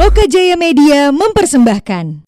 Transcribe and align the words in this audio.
Loka 0.00 0.24
Jaya 0.24 0.56
Media 0.56 1.12
mempersembahkan. 1.12 2.24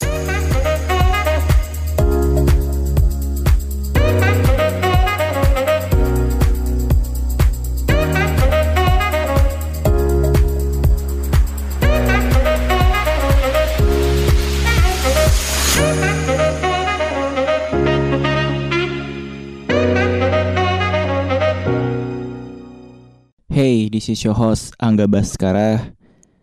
Hey, 23.49 23.89
this 23.89 24.13
is 24.13 24.21
your 24.21 24.37
host 24.37 24.77
Angga 24.77 25.09
Baskara. 25.09 25.97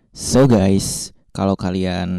So 0.10 0.50
guys, 0.50 1.14
kalau 1.30 1.54
kalian 1.54 2.10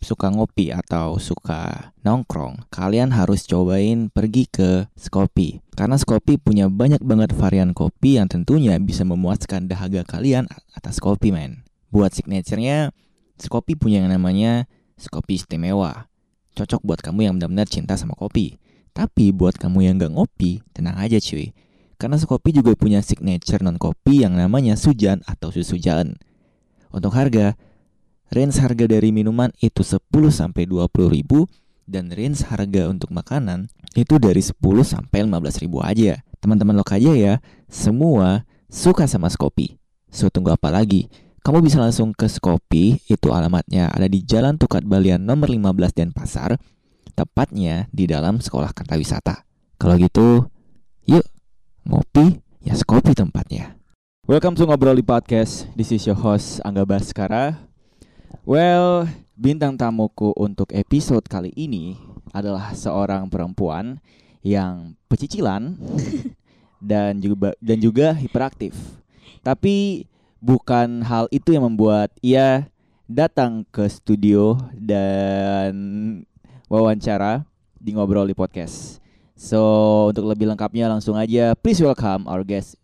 suka 0.00 0.30
ngopi 0.30 0.70
atau 0.70 1.18
suka 1.18 1.92
nongkrong, 2.06 2.68
kalian 2.70 3.10
harus 3.10 3.44
cobain 3.48 4.08
pergi 4.12 4.46
ke 4.46 4.86
Skopi. 4.94 5.60
Karena 5.74 5.98
Skopi 5.98 6.38
punya 6.38 6.70
banyak 6.70 7.02
banget 7.02 7.34
varian 7.34 7.74
kopi 7.74 8.20
yang 8.20 8.30
tentunya 8.30 8.78
bisa 8.78 9.02
memuaskan 9.02 9.66
dahaga 9.66 10.06
kalian 10.06 10.46
atas 10.72 11.02
kopi, 11.02 11.34
men. 11.34 11.66
Buat 11.90 12.14
signaturenya, 12.14 12.94
Skopi 13.36 13.76
punya 13.76 14.00
yang 14.04 14.12
namanya 14.12 14.70
Skopi 14.96 15.36
Istimewa. 15.36 16.08
Cocok 16.56 16.80
buat 16.80 17.00
kamu 17.04 17.28
yang 17.28 17.34
benar-benar 17.36 17.68
cinta 17.68 18.00
sama 18.00 18.16
kopi. 18.16 18.56
Tapi 18.96 19.28
buat 19.28 19.60
kamu 19.60 19.84
yang 19.84 20.00
gak 20.00 20.16
ngopi, 20.16 20.64
tenang 20.72 20.96
aja 20.96 21.20
cuy. 21.20 21.52
Karena 22.00 22.16
Skopi 22.16 22.56
juga 22.56 22.72
punya 22.72 23.04
signature 23.04 23.60
non 23.60 23.76
kopi 23.76 24.24
yang 24.24 24.36
namanya 24.36 24.76
Sujan 24.76 25.20
atau 25.28 25.52
susu 25.52 25.76
jalan. 25.76 26.16
Untuk 26.88 27.12
harga, 27.12 27.60
range 28.30 28.58
harga 28.58 28.84
dari 28.90 29.14
minuman 29.14 29.50
itu 29.62 29.86
10 29.86 30.02
sampai 30.32 30.66
20 30.66 30.88
ribu 31.10 31.46
dan 31.86 32.10
range 32.10 32.42
harga 32.50 32.90
untuk 32.90 33.14
makanan 33.14 33.70
itu 33.94 34.18
dari 34.18 34.42
10 34.42 34.58
sampai 34.82 35.24
15 35.24 35.62
ribu 35.62 35.80
aja. 35.80 36.20
Teman-teman 36.42 36.76
lokal 36.76 37.00
aja 37.00 37.12
ya, 37.16 37.34
semua 37.70 38.44
suka 38.68 39.08
sama 39.08 39.30
Skopi. 39.32 39.78
So 40.12 40.28
tunggu 40.28 40.52
apa 40.52 40.68
lagi? 40.68 41.08
Kamu 41.46 41.62
bisa 41.62 41.78
langsung 41.78 42.10
ke 42.10 42.26
Skopi, 42.26 42.98
itu 43.06 43.30
alamatnya 43.30 43.86
ada 43.94 44.10
di 44.10 44.26
Jalan 44.26 44.58
Tukat 44.58 44.82
Balian 44.82 45.22
nomor 45.22 45.46
15 45.46 45.94
Denpasar, 45.94 46.58
tepatnya 47.14 47.86
di 47.94 48.10
dalam 48.10 48.42
Sekolah 48.42 48.74
Kartawisata. 48.74 49.46
Kalau 49.78 49.94
gitu, 49.94 50.50
yuk 51.06 51.22
ngopi 51.86 52.42
ya 52.66 52.74
Skopi 52.74 53.14
tempatnya. 53.14 53.78
Welcome 54.26 54.58
to 54.58 54.66
Ngobrol 54.66 54.98
di 54.98 55.06
Podcast. 55.06 55.70
This 55.78 55.94
is 55.94 56.02
your 56.02 56.18
host 56.18 56.58
Angga 56.66 56.82
Baskara. 56.82 57.75
Well, 58.46 59.10
bintang 59.34 59.74
tamuku 59.74 60.30
untuk 60.38 60.70
episode 60.70 61.26
kali 61.26 61.50
ini 61.58 61.98
adalah 62.30 62.70
seorang 62.72 63.26
perempuan 63.26 63.98
yang 64.46 64.94
pecicilan 65.10 65.74
dan 66.94 67.18
juga 67.18 67.58
dan 67.58 67.78
juga 67.82 68.14
hiperaktif. 68.14 68.78
Tapi 69.42 70.06
bukan 70.38 71.02
hal 71.02 71.26
itu 71.34 71.54
yang 71.54 71.66
membuat 71.66 72.14
ia 72.22 72.70
datang 73.10 73.66
ke 73.74 73.86
studio 73.90 74.58
dan 74.74 75.74
wawancara 76.70 77.42
di 77.78 77.94
Ngobrol 77.94 78.30
di 78.30 78.36
Podcast. 78.38 79.02
So, 79.36 79.60
untuk 80.14 80.32
lebih 80.32 80.48
lengkapnya 80.48 80.88
langsung 80.88 81.18
aja 81.18 81.52
please 81.58 81.82
welcome 81.84 82.24
our 82.24 82.40
guest 82.40 82.80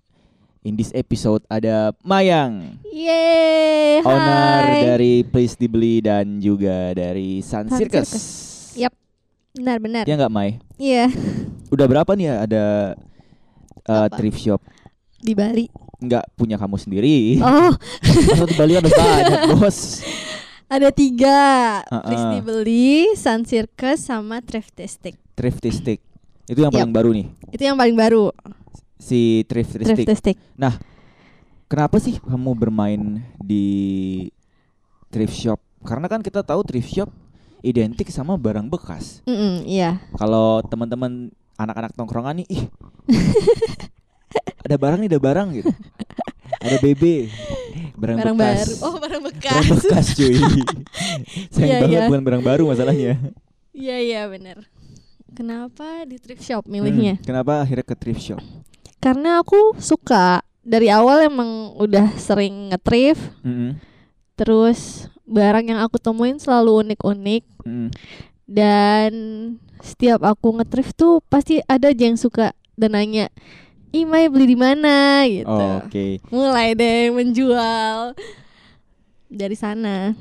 in 0.62 0.74
this 0.74 0.90
episode 0.92 1.42
ada 1.46 1.90
Mayang, 2.00 2.78
Yeay, 2.86 4.02
owner 4.02 4.62
dari 4.94 5.22
Please 5.22 5.54
Dibeli 5.54 5.98
dan 5.98 6.38
juga 6.38 6.94
dari 6.94 7.42
Sun 7.42 7.66
Sun 7.66 7.78
Circus. 7.78 8.08
Circus. 8.08 8.24
Yap, 8.78 8.94
benar-benar. 9.52 10.04
Ya 10.06 10.14
nggak 10.14 10.32
May? 10.32 10.62
Iya, 10.78 11.10
Udah 11.68 11.86
berapa 11.86 12.10
nih 12.12 12.26
ya 12.26 12.34
ada 12.42 12.64
uh, 13.86 14.06
Apa? 14.06 14.16
thrift 14.16 14.38
shop? 14.38 14.60
di 15.18 15.38
Bali. 15.38 15.70
Nggak 16.02 16.34
punya 16.34 16.58
kamu 16.58 16.74
sendiri. 16.76 17.38
Oh, 17.38 17.70
Masa 18.02 18.42
di 18.42 18.56
Bali 18.58 18.74
ada 18.74 18.90
banyak 18.90 19.40
bos. 19.54 20.02
ada 20.66 20.90
tiga. 20.90 21.78
Ha-ha. 21.86 22.02
Please 22.02 22.26
dibeli, 22.34 23.14
Sun 23.14 23.46
Circus 23.46 24.02
sama 24.02 24.42
Thriftistic. 24.42 25.14
Thriftistic. 25.38 26.02
Itu 26.50 26.58
yang 26.58 26.74
paling 26.74 26.90
baru 26.90 27.14
nih. 27.14 27.26
Itu 27.54 27.62
yang 27.62 27.78
paling 27.78 27.94
baru, 27.94 28.34
Si 29.02 29.42
Thriftistic. 29.50 30.06
Thriftistic. 30.06 30.36
Kenapa 31.66 31.98
sih 31.98 32.20
kamu 32.20 32.54
bermain 32.54 33.02
di 33.40 33.66
thrift 35.08 35.34
shop? 35.34 35.58
Karena 35.82 36.06
kan 36.06 36.20
kita 36.20 36.44
tahu 36.44 36.62
thrift 36.62 36.86
shop 36.86 37.10
identik 37.64 38.06
sama 38.12 38.36
barang 38.36 38.68
bekas. 38.68 39.24
Mm-mm, 39.24 39.64
iya. 39.64 39.98
Kalau 40.14 40.60
teman-teman 40.62 41.32
anak-anak 41.56 41.96
tongkrongan 41.96 42.42
nih, 42.42 42.46
ih, 42.52 42.62
ada 44.66 44.76
barang 44.76 44.98
nih, 45.00 45.08
ada 45.10 45.20
barang 45.20 45.48
gitu. 45.56 45.70
Ada 46.62 46.76
BB, 46.78 47.02
barang, 47.96 48.18
Barang 48.20 48.36
bekas. 48.36 48.58
baru. 48.62 48.74
Oh, 48.84 48.94
barang 49.00 49.22
bekas. 49.26 49.54
Barang 49.56 49.78
bekas 49.80 50.06
cuy. 50.14 50.34
Sayang 51.54 51.66
Iya, 51.66 51.78
banget 51.82 51.98
iya. 51.98 52.06
bukan 52.06 52.22
barang 52.22 52.42
baru 52.44 52.62
masalahnya. 52.68 53.12
Iya, 53.72 53.96
iya, 53.98 54.20
benar. 54.28 54.58
Kenapa 55.32 56.04
di 56.04 56.20
thrift 56.20 56.44
shop 56.44 56.68
milihnya? 56.68 57.16
Hmm, 57.16 57.24
kenapa 57.24 57.64
akhirnya 57.64 57.82
ke 57.82 57.96
thrift 57.96 58.20
shop? 58.22 58.42
Karena 59.02 59.42
aku 59.42 59.74
suka 59.76 60.40
dari 60.62 60.86
awal 60.86 61.26
emang 61.26 61.74
udah 61.74 62.14
sering 62.16 62.70
nge-thrift, 62.70 63.18
Mm-mm, 63.42 63.74
terus 64.32 65.10
barang 65.24 65.66
yang 65.66 65.80
aku 65.80 65.98
temuin 65.98 66.38
selalu 66.38 66.86
unik-unik. 66.86 67.44
mm-mm. 67.60 67.88
dan 68.44 69.10
setiap 69.78 70.22
aku 70.22 70.54
nge-thrift 70.54 70.94
tuh 70.94 71.18
pasti 71.24 71.58
ada 71.64 71.88
aja 71.88 72.04
yang 72.04 72.14
suka 72.14 72.54
dan 72.74 72.92
nanya 72.92 73.26
Ih 73.90 74.04
Mai 74.04 74.24
beli 74.26 74.46
di 74.46 74.56
mana 74.56 75.20
gitu 75.24 75.48
Oh, 75.48 75.80
Oke. 75.80 76.22
mulai 76.28 76.72
deh 76.72 77.10
menjual 77.10 78.14
dari 79.26 79.52
sana 79.52 80.12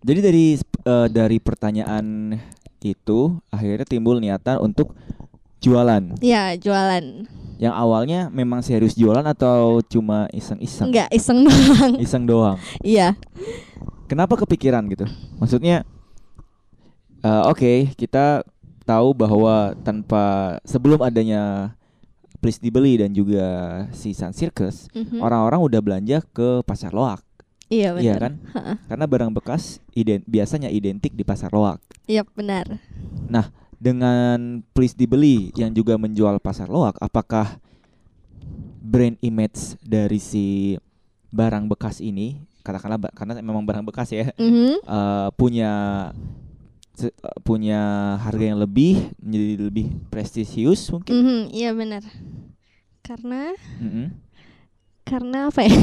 Jadi 0.00 0.20
dari 0.20 0.46
eh, 0.58 1.08
dari 1.08 1.38
pertanyaan 1.38 2.36
itu 2.78 3.20
akhirnya 3.48 3.82
timbul 3.82 4.18
niatan 4.18 4.60
untuk 4.60 4.94
jualan. 5.58 6.14
ya 6.18 6.54
jualan 6.54 7.26
Yang 7.56 7.74
awalnya 7.74 8.20
memang 8.28 8.60
serius 8.60 8.92
jualan 8.92 9.24
atau 9.24 9.80
cuma 9.82 10.28
iseng-iseng? 10.30 10.88
enggak 10.88 11.08
iseng 11.10 11.40
doang 11.42 11.92
Iseng 12.04 12.24
doang. 12.24 12.56
iya 12.80 13.16
Kenapa 14.06 14.36
kepikiran 14.36 14.86
gitu? 14.86 15.02
Maksudnya 15.36 15.82
eh, 17.20 17.42
oke, 17.44 17.62
kita 17.94 18.46
tahu 18.82 19.08
bahwa 19.12 19.74
tanpa 19.80 20.24
sebelum 20.62 21.00
adanya 21.00 21.74
Please 22.36 22.60
dibeli 22.60 22.94
dan 22.94 23.10
juga 23.10 23.42
si 23.90 24.12
Sun 24.12 24.30
Circus, 24.30 24.86
Mhm. 24.92 25.18
orang-orang 25.18 25.58
udah 25.58 25.80
belanja 25.80 26.18
ke 26.22 26.60
pasar 26.62 26.92
loak, 26.92 27.24
iya 27.66 27.90
benar 27.90 28.04
iya 28.04 28.14
kan? 28.20 28.32
Ha-ha. 28.52 28.72
Karena 28.86 29.04
barang 29.08 29.32
bekas 29.32 29.62
iden- 29.90 30.22
biasanya 30.22 30.68
identik 30.68 31.10
di 31.10 31.24
pasar 31.24 31.50
loak. 31.50 31.80
iya 32.06 32.22
benar 32.28 32.78
Dengan 33.76 34.62
Please 34.72 34.92
dibeli 34.92 35.52
yang 35.52 35.70
juga 35.70 35.96
menjual 35.96 36.40
pasar 36.40 36.66
loak, 36.66 36.96
apakah 36.96 37.60
brand 38.80 39.18
image 39.20 39.76
dari 39.80 40.16
si 40.16 40.76
barang 41.28 41.68
bekas 41.68 42.00
ini, 42.00 42.40
katakanlah 42.62 42.96
karena 43.12 43.36
memang 43.38 43.62
barang 43.62 43.84
bekas 43.84 44.08
ya, 44.10 44.32
Mhm. 44.34 44.80
eh, 44.80 45.28
punya 45.34 45.72
se- 46.92 47.12
eh, 47.12 47.38
punya 47.42 47.80
harga 48.16 48.44
yang 48.46 48.56
lebih 48.56 49.12
menjadi 49.20 49.54
lebih 49.60 49.86
prestisius 50.08 50.88
mungkin. 50.88 51.12
Mhm, 51.12 51.40
iya 51.52 51.70
benar 51.70 52.00
karena 53.02 53.54
Mm-mm. 53.78 54.10
karena 55.06 55.46
apa 55.46 55.62
ya 55.62 55.70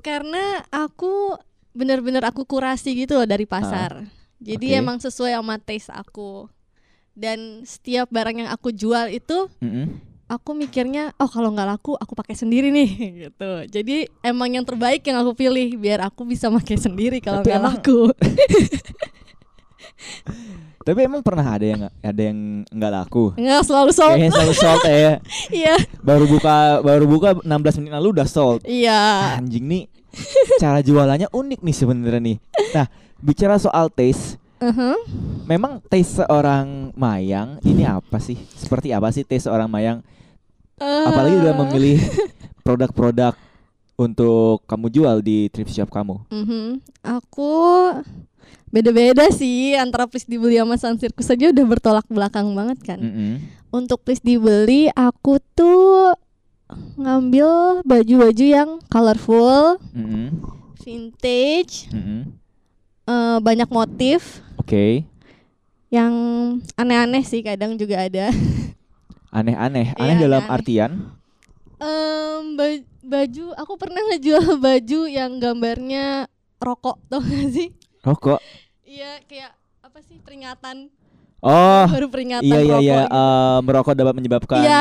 karena 0.00 0.64
aku 0.70 1.36
benar-benar 1.76 2.24
aku 2.32 2.48
kurasi 2.48 2.96
gitu 2.96 3.12
loh 3.12 3.28
dari 3.28 3.44
pasar 3.44 4.08
jadi 4.38 4.66
oke. 4.74 4.80
emang 4.80 4.96
sesuai 4.98 5.34
sama 5.34 5.58
taste 5.58 5.90
aku 5.90 6.46
dan 7.12 7.66
setiap 7.66 8.06
barang 8.08 8.46
yang 8.46 8.50
aku 8.50 8.70
jual 8.70 9.10
itu 9.10 9.50
Mm-mm. 9.58 9.98
aku 10.26 10.54
mikirnya 10.54 11.10
oh 11.18 11.26
kalau 11.26 11.50
nggak 11.50 11.66
laku 11.66 11.98
aku 11.98 12.14
pakai 12.14 12.38
sendiri 12.38 12.70
nih 12.70 12.90
gitu 13.26 13.50
jadi 13.66 14.06
emang 14.22 14.54
yang 14.54 14.62
terbaik 14.62 15.02
yang 15.02 15.18
aku 15.18 15.34
pilih 15.34 15.74
biar 15.74 16.06
aku 16.06 16.22
bisa 16.22 16.46
pakai 16.48 16.78
sendiri 16.78 17.18
kalau 17.18 17.42
nggak 17.42 17.62
laku 17.62 18.08
Tapi 20.78 21.04
emang 21.04 21.20
pernah 21.20 21.44
ada 21.44 21.66
yang 21.68 21.80
ada 22.00 22.22
yang 22.22 22.64
nggak 22.64 22.92
laku? 22.96 23.36
nggak 23.36 23.60
selalu 23.60 23.92
sold 23.92 24.16
Kayaknya 24.16 24.32
selalu 24.32 24.54
sold 24.56 24.82
ya. 24.88 25.12
iya 25.60 25.74
Baru 26.00 26.24
buka 26.24 26.80
baru 26.80 27.04
buka 27.04 27.28
16 27.44 27.78
menit 27.84 27.92
lalu 27.92 28.08
udah 28.16 28.24
sold. 28.24 28.64
iya 28.64 29.36
Anjing 29.36 29.68
nih. 29.68 29.84
Cara 30.56 30.80
jualannya 30.80 31.28
unik 31.28 31.60
nih 31.60 31.76
sebenarnya 31.76 32.20
nih. 32.24 32.36
Nah, 32.72 32.86
bicara 33.18 33.56
soal 33.56 33.88
taste, 33.88 34.38
Mhm. 34.58 34.94
memang 35.44 35.78
taste 35.84 36.18
seorang 36.18 36.90
Mayang 36.94 37.62
ini 37.62 37.82
apa 37.82 38.18
sih? 38.18 38.38
Seperti 38.52 38.90
apa 38.90 39.10
sih 39.10 39.22
taste 39.22 39.46
seorang 39.46 39.66
Mayang? 39.66 40.02
Eh, 40.78 41.04
Apalagi 41.04 41.38
dalam 41.38 41.62
memilih 41.64 41.98
produk-produk 42.66 43.34
untuk 43.94 44.62
kamu 44.64 44.86
jual 44.88 45.16
di 45.18 45.46
thrift 45.48 45.70
shop 45.70 45.90
kamu? 45.90 46.22
Mhm. 46.28 46.78
Aku 47.02 47.50
beda-beda 48.68 49.26
sih 49.30 49.74
antara 49.74 50.04
please 50.04 50.26
dibeli 50.26 50.54
sama 50.54 50.76
Sun 50.76 50.98
Circus 50.98 51.26
aja 51.26 51.48
udah 51.48 51.64
bertolak 51.66 52.06
belakang 52.06 52.52
banget 52.52 52.78
kan. 52.84 52.98
Mm-mm. 53.00 53.42
Untuk 53.68 54.02
please 54.02 54.20
dibeli 54.20 54.86
aku 54.90 55.40
tuh 55.52 56.14
ngambil 56.94 57.80
baju-baju 57.82 58.44
yang 58.44 58.70
colorful, 58.86 59.80
Mm-mm. 59.90 60.36
vintage, 60.78 61.88
Mm-mm. 61.90 62.28
Eh, 63.08 63.38
banyak 63.40 63.68
motif 63.68 64.44
Oke. 64.54 65.08
yang 65.88 66.12
aneh-aneh 66.76 67.24
sih 67.24 67.40
kadang 67.40 67.74
juga 67.74 68.04
ada. 68.04 68.28
Aneh-aneh. 69.32 69.92
Iya, 69.92 70.00
Aneh 70.00 70.16
dalam 70.18 70.44
aneh-aneh. 70.44 70.56
artian 70.56 70.92
ba- 72.58 72.84
baju 73.00 73.44
aku 73.54 73.72
pernah 73.78 74.02
ngejual 74.10 74.58
baju 74.66 75.00
yang 75.06 75.38
gambarnya 75.38 76.26
rokok 76.58 76.98
tau 77.06 77.22
gak 77.22 77.48
sih? 77.54 77.68
rokok. 78.02 78.40
Iya 78.82 79.22
kayak 79.24 79.52
apa 79.80 79.98
sih 80.02 80.18
peringatan 80.18 80.90
Oh, 81.38 81.86
baru 81.86 82.10
peringatan 82.10 82.42
iya 82.42 82.58
iya 82.58 82.74
rokok 82.74 82.82
iya. 82.82 82.98
gitu. 82.98 83.14
Eh, 83.14 83.58
merokok 83.62 83.94
dapat 83.94 84.14
menyebabkan 84.18 84.58
Iya, 84.58 84.80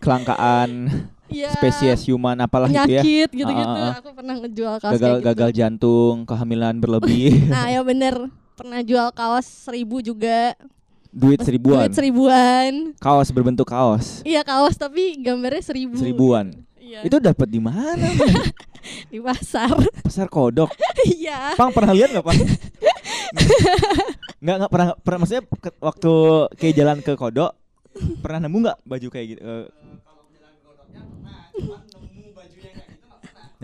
kelangkaan 0.00 0.70
iya. 1.34 1.50
spesies 1.50 2.06
human 2.06 2.38
apalah 2.38 2.70
gitu 2.70 2.78
ya. 2.78 3.02
penyakit 3.02 3.28
gitu-gitu. 3.34 3.74
Ah, 3.74 3.90
ah. 3.90 3.94
Aku 3.98 4.10
pernah 4.14 4.34
ngejual 4.38 4.74
kaos 4.78 4.92
Gagal 4.94 5.14
gitu. 5.18 5.26
gagal 5.26 5.50
jantung, 5.50 6.16
kehamilan 6.22 6.74
berlebih, 6.78 7.42
Nah, 7.52 7.66
ya 7.68 7.82
bener. 7.82 8.14
Pernah 8.54 8.80
jual 8.80 9.10
kaos 9.10 9.44
seribu 9.44 9.98
juga. 9.98 10.54
duit 11.10 11.42
seribuan. 11.42 11.86
Duit 11.86 11.94
seribuan. 11.94 12.72
Kaos 12.98 13.30
berbentuk 13.30 13.66
kaos 13.66 14.18
Iya 14.22 14.42
kaos 14.42 14.74
tapi 14.74 15.18
gambarnya 15.18 15.62
seribu. 15.62 15.94
seribuan. 15.94 16.54
Iya. 16.76 17.02
Itu 17.02 17.18
dapat 17.18 17.46
di 17.46 17.58
mana? 17.58 18.06
di 19.12 19.18
pasar. 19.18 19.74
Pasar 20.02 20.26
kodok. 20.26 20.70
Iya. 21.06 21.54
Pang 21.54 21.70
pernah 21.70 21.94
lihat 21.94 22.10
nggak 22.10 22.22
Pang? 22.22 22.38
Nggak 24.44 24.56
nggak 24.60 24.72
pernah 24.72 24.88
pernah 25.00 25.18
maksudnya 25.24 25.44
waktu 25.80 26.12
kayak 26.60 26.74
jalan 26.76 26.98
ke 27.00 27.12
kodok 27.16 27.56
pernah 28.20 28.38
nemu 28.44 28.56
nggak 28.60 28.78
baju 28.84 29.08
kayak 29.08 29.26
gitu? 29.34 29.40
Eh, 29.40 29.64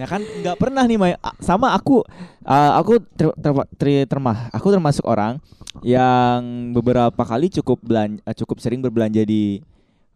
Ya 0.00 0.08
kan 0.08 0.25
nggak 0.25 0.56
pernah 0.56 0.81
nih 0.82 0.97
Mai. 0.97 1.12
A- 1.14 1.37
sama 1.38 1.70
aku 1.70 2.00
uh, 2.43 2.73
aku 2.75 3.05
ter, 3.12 3.29
ter- 3.37 3.69
ter- 3.76 4.08
termah 4.08 4.49
aku 4.49 4.73
termasuk 4.73 5.05
orang 5.05 5.37
yang 5.85 6.41
beberapa 6.73 7.20
kali 7.20 7.52
cukup 7.52 7.79
belanja 7.81 8.25
cukup 8.35 8.58
sering 8.58 8.81
berbelanja 8.81 9.20
di 9.23 9.61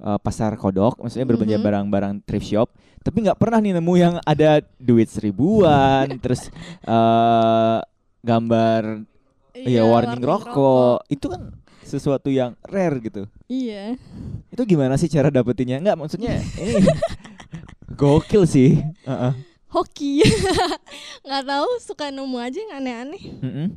uh, 0.00 0.16
pasar 0.16 0.56
kodok 0.56 0.98
maksudnya 0.98 1.25
berbelanja 1.25 1.56
Mhm. 1.56 1.64
barang-barang 1.64 2.14
thrift 2.22 2.48
shop 2.48 2.69
tapi 3.00 3.22
nggak 3.22 3.36
pernah 3.36 3.60
nih 3.60 3.76
nemu 3.76 3.94
yang 3.94 4.14
ada 4.25 4.58
duit 4.76 5.06
seribuan 5.06 6.08
terus 6.25 6.48
uh, 6.82 7.84
gambar 8.20 9.04
ya 9.54 9.84
warning, 9.84 10.19
rokok. 10.19 11.04
itu 11.06 11.28
kan 11.28 11.52
sesuatu 11.80 12.26
yang 12.26 12.56
rare 12.64 12.96
gitu 12.98 13.28
Iya. 13.46 13.94
itu 14.48 14.62
gimana 14.64 14.96
sih 14.96 15.06
cara 15.06 15.28
dapetinnya 15.28 15.78
nggak 15.78 15.96
maksudnya 15.96 16.40
ini 16.56 16.80
gokil 18.00 18.42
sih 18.44 18.80
Heeh. 19.04 19.32
Hoki. 19.75 20.23
nggak 21.26 21.44
tahu 21.50 21.69
suka 21.82 22.15
nemu 22.15 22.38
aja 22.38 22.59
yang 22.62 22.73
aneh-aneh. 22.79 23.23
Mm-mm. 23.43 23.69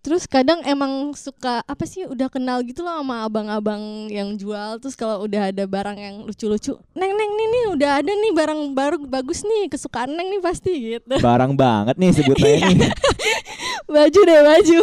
Terus 0.00 0.24
kadang 0.24 0.64
emang 0.64 1.12
suka 1.12 1.60
apa 1.68 1.84
sih 1.84 2.08
udah 2.08 2.32
kenal 2.32 2.64
gitu 2.64 2.80
loh 2.80 3.04
sama 3.04 3.20
abang-abang 3.28 4.08
yang 4.08 4.32
jual 4.32 4.80
terus 4.80 4.96
kalau 4.96 5.28
udah 5.28 5.52
ada 5.52 5.68
barang 5.68 5.92
yang 6.00 6.14
lucu-lucu, 6.24 6.72
"Neng, 6.96 7.12
neng 7.12 7.30
nih 7.36 7.48
nih 7.52 7.64
udah 7.76 7.90
ada 8.00 8.08
nih 8.08 8.32
barang 8.32 8.60
baru 8.72 8.96
bagus 9.04 9.44
nih, 9.44 9.68
kesukaan 9.68 10.16
Neng 10.16 10.32
nih 10.32 10.40
pasti." 10.40 10.72
gitu. 10.96 11.20
barang 11.20 11.52
banget 11.52 12.00
nih 12.00 12.16
sebutnya 12.16 12.48
nih 12.64 12.88
baju 13.92 14.20
deh, 14.24 14.40
baju. 14.40 14.78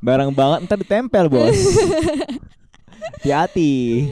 barang 0.00 0.30
banget 0.32 0.58
ntar 0.64 0.78
ditempel 0.80 1.28
bos 1.28 1.52
hati-hati 3.20 4.08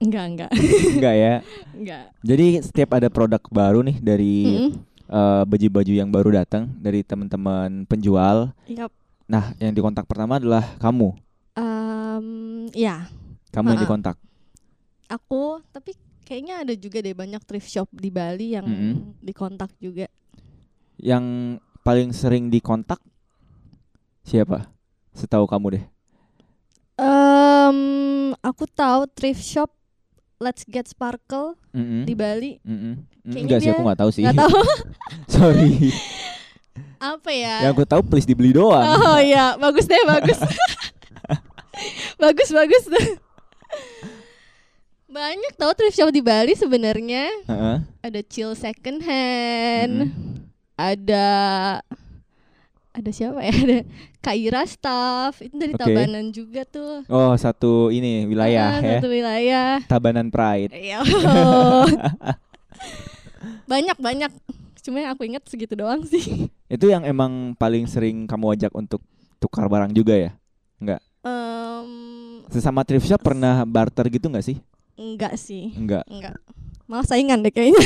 Enggak, 0.00 0.24
enggak. 0.26 0.50
enggak 0.96 1.14
ya 1.14 1.34
Enggak. 1.70 2.04
jadi 2.20 2.46
setiap 2.60 2.90
ada 2.96 3.08
produk 3.08 3.42
baru 3.46 3.84
nih 3.84 4.00
dari 4.00 4.34
Mm-mm. 4.48 4.70
eh, 5.06 5.42
baju-baju 5.44 5.92
yang 5.92 6.08
baru 6.08 6.32
datang 6.34 6.72
dari 6.74 7.00
teman-teman 7.00 7.84
penjual 7.84 8.48
Yap. 8.64 8.88
nah 9.24 9.52
yang 9.56 9.70
dikontak 9.70 10.04
pertama 10.04 10.36
adalah 10.36 10.64
kamu 10.76 11.12
Em, 11.52 12.26
ya, 12.72 13.10
kamu 13.50 13.66
yang 13.66 13.76
Ha-ha. 13.76 13.84
dikontak 13.84 14.16
aku 15.06 15.60
tapi 15.68 15.92
kayaknya 16.22 16.62
ada 16.62 16.72
juga 16.72 16.98
deh 16.98 17.12
banyak 17.12 17.42
thrift 17.42 17.66
shop 17.66 17.88
di 17.90 18.08
Bali 18.08 18.54
yang 18.54 18.64
Mm-mm. 18.64 19.18
dikontak 19.20 19.68
juga. 19.76 20.06
yang 20.96 21.56
paling 21.80 22.08
sering 22.10 22.48
dikontak 22.48 23.00
siapa 24.22 24.68
setahu 25.12 25.44
kamu 25.44 25.66
deh 25.74 25.84
Em, 26.96 27.78
aku 28.38 28.64
tahu 28.66 29.08
thrift 29.10 29.40
shop 29.40 29.72
Let's 30.40 30.64
Get 30.64 30.88
Sparkle 30.88 31.52
Mm-mm. 31.76 32.08
di 32.08 32.16
Bali. 32.16 32.56
Mm, 32.64 33.04
Kayaknya 33.28 33.40
enggak 33.44 33.58
sih 33.60 33.70
aku 33.70 33.82
nggak 33.84 34.00
tahu 34.00 34.10
sih 34.10 34.22
Nggak 34.24 34.40
tahu 34.40 34.56
sorry 35.36 35.72
apa 37.12 37.30
ya? 37.32 37.56
yang 37.64 37.72
aku 37.72 37.84
tahu 37.84 38.00
please 38.00 38.24
dibeli 38.24 38.52
doang 38.52 38.80
Oh 38.80 39.20
iya, 39.20 39.52
bagus 39.56 39.84
deh, 39.84 40.00
bagus. 40.08 40.40
bagus, 42.24 42.48
bagus 42.50 42.84
tuh. 42.88 43.06
Banyak 45.06 45.52
tau 45.56 45.72
thrift 45.72 45.96
shop 45.96 46.08
di 46.08 46.24
Bali 46.24 46.56
sebenarnya. 46.56 47.28
Heeh. 47.44 47.76
Ada 48.00 48.20
chill 48.22 48.52
second 48.54 49.04
hand. 49.04 50.08
Mm-mm. 50.08 50.48
Ada 50.74 51.28
ada 53.00 53.10
siapa 53.10 53.40
ya? 53.40 53.52
Ada 53.62 53.78
Kaira 54.20 54.62
Staff. 54.62 55.40
Itu 55.40 55.56
dari 55.56 55.72
Oke. 55.72 55.80
Tabanan 55.82 56.28
juga 56.28 56.62
tuh. 56.62 57.02
oh 57.06 57.32
satu 57.34 57.88
ini 57.88 58.24
wilayah 58.24 58.68
Ah, 58.70 58.78
ya 58.78 58.96
Satu 58.96 59.08
wilayah. 59.08 59.70
Tabanan 59.84 60.28
Pride 60.28 60.70
Iya. 60.70 61.00
banyak 63.66 63.96
banyak. 63.96 64.30
Cuma 64.80 64.96
yang 64.98 65.12
aku 65.12 65.22
ingat 65.24 65.44
segitu 65.44 65.74
doang 65.74 66.04
sih. 66.04 66.48
itu 66.66 66.86
yang 66.86 67.02
emang 67.02 67.52
paling 67.54 67.84
sering 67.84 68.24
kamu 68.24 68.54
ajak 68.54 68.72
untuk 68.72 69.02
tukar 69.36 69.66
barang 69.66 69.90
juga 69.90 70.14
ya 70.14 70.30
Em, 71.20 71.90
sesama 72.48 72.80
thrift 72.80 73.04
shop 73.04 73.20
pernah 73.20 73.60
barter 73.62 74.08
gitu 74.08 74.24
nggak 74.26 74.40
sih 74.42 74.56
enggak 74.94 75.36
sih. 75.36 75.68
enggak 75.74 76.00
Enggak. 76.06 76.40
Malah 76.88 77.04
saingan 77.04 77.40
deh 77.40 77.50
kayaknya. 77.50 77.76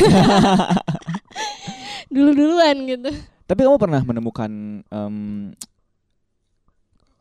Dulu-duluan 2.08 2.76
gitu. 2.86 3.10
Tapi 3.44 3.60
kamu 3.60 3.76
pernah 3.76 4.00
menemukan 4.00 4.50
em, 4.82 5.16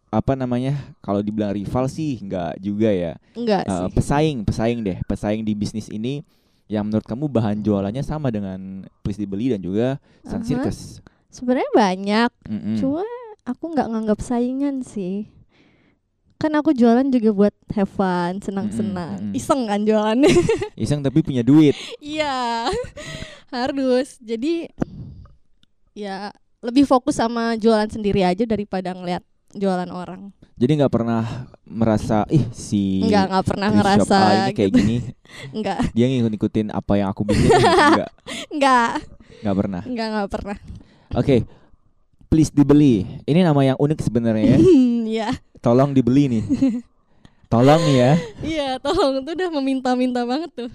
apa 0.08 0.34
namanya 0.34 0.78
kalau 1.00 1.20
dibilang 1.20 1.52
rival 1.52 1.86
sih 1.88 2.18
enggak 2.18 2.54
juga 2.58 2.88
ya 2.88 3.14
Enggak 3.34 3.66
Eh, 3.66 3.74
sih. 3.74 3.94
pesaing 3.94 4.38
pesaing 4.42 4.80
deh 4.80 4.98
pesaing 5.04 5.42
di 5.42 5.54
bisnis 5.54 5.90
ini 5.90 6.22
yang 6.66 6.86
menurut 6.86 7.04
kamu 7.04 7.26
bahan 7.28 7.60
jualannya 7.60 8.02
sama 8.02 8.30
dengan 8.30 8.86
Please 9.02 9.18
Dibeli 9.18 9.50
dan 9.50 9.60
juga 9.60 9.98
Sun. 10.24 10.42
Circus 10.42 11.02
Sebenarnya 11.28 11.66
banyak, 11.74 12.30
Mm-mm. 12.46 12.78
cuma 12.78 13.02
aku 13.44 13.74
nggak 13.74 13.90
nganggap 13.90 14.22
saingan 14.22 14.86
sih. 14.86 15.26
Kan 16.38 16.54
aku 16.54 16.72
jualan 16.72 17.10
juga 17.10 17.34
buat 17.34 17.56
have 17.74 17.90
fun, 17.90 18.38
senang-senang. 18.38 19.18
Mm-mm, 19.18 19.34
mm-mm. 19.34 19.40
Iseng 19.42 19.66
kan 19.66 19.82
jualannya. 19.82 20.30
iseng 20.78 21.02
tapi 21.02 21.26
punya 21.26 21.42
duit 21.42 21.74
Iya. 22.00 22.70
Harus. 23.50 24.22
Jadi 24.22 24.70
ya 25.94 26.34
lebih 26.60 26.84
fokus 26.84 27.18
sama 27.18 27.54
jualan 27.56 27.88
sendiri 27.88 28.22
aja 28.22 28.44
daripada 28.44 28.94
ngeliat 28.94 29.22
jualan 29.54 29.90
orang. 29.94 30.34
jadi 30.58 30.82
nggak 30.82 30.94
pernah 30.94 31.46
merasa 31.64 32.26
ih 32.30 32.42
si 32.50 33.06
Enggak, 33.06 33.30
nggak 33.30 33.46
pernah 33.46 33.70
ngerasa 33.70 34.18
A 34.18 34.30
ini 34.34 34.52
kayak 34.58 34.70
gitu. 34.74 34.78
gini 34.82 34.98
Enggak, 35.56 35.80
dia 35.94 36.06
ngikut-ngikutin 36.10 36.68
apa 36.74 36.94
yang 36.98 37.08
aku 37.14 37.22
bikin 37.26 37.50
enggak 37.54 38.10
enggak, 38.50 38.92
nggak 39.46 39.56
pernah 39.58 39.82
enggak, 39.86 40.08
enggak 40.10 40.30
pernah. 40.30 40.58
Oke, 41.14 41.46
please 42.26 42.50
dibeli. 42.50 43.06
Ini 43.30 43.46
nama 43.46 43.62
yang 43.62 43.78
unik 43.78 44.00
sebenarnya 44.02 44.58
ya. 44.58 44.60
Iya. 45.14 45.30
Tolong 45.62 45.94
dibeli 45.94 46.26
nih. 46.26 46.44
Tolong 47.46 47.78
nih 47.86 47.98
ya. 48.02 48.12
Iya, 48.42 48.70
tolong 48.82 49.22
tuh 49.22 49.38
udah 49.38 49.50
meminta-minta 49.54 50.26
banget 50.26 50.50
tuh. 50.58 50.70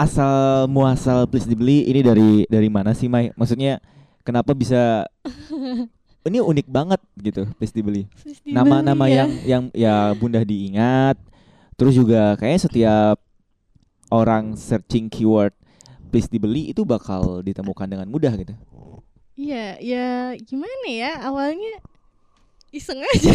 Asal 0.00 0.64
muasal 0.72 1.28
please 1.28 1.44
dibeli 1.44 1.84
ini 1.84 2.00
dari 2.00 2.30
dari 2.48 2.72
mana 2.72 2.96
sih 2.96 3.04
Mai? 3.04 3.36
Maksudnya 3.36 3.84
kenapa 4.24 4.56
bisa 4.56 5.04
ini 6.28 6.40
unik 6.40 6.66
banget 6.72 7.00
gitu 7.20 7.44
please 7.60 7.76
dibeli. 7.76 8.08
Nama-nama 8.48 9.12
ya. 9.12 9.24
yang 9.24 9.30
yang 9.44 9.64
ya 9.76 10.16
Bunda 10.16 10.40
diingat. 10.40 11.20
Terus 11.76 12.00
juga 12.00 12.32
kayaknya 12.40 12.60
setiap 12.64 13.16
orang 14.08 14.56
searching 14.56 15.12
keyword 15.12 15.52
please 16.08 16.32
dibeli 16.32 16.72
itu 16.72 16.80
bakal 16.82 17.44
ditemukan 17.44 17.86
dengan 17.86 18.08
mudah 18.08 18.32
gitu. 18.40 18.56
Iya, 19.40 19.80
ya 19.80 20.36
gimana 20.44 20.88
ya 20.88 21.12
awalnya 21.28 21.80
iseng 22.72 23.00
aja. 23.00 23.30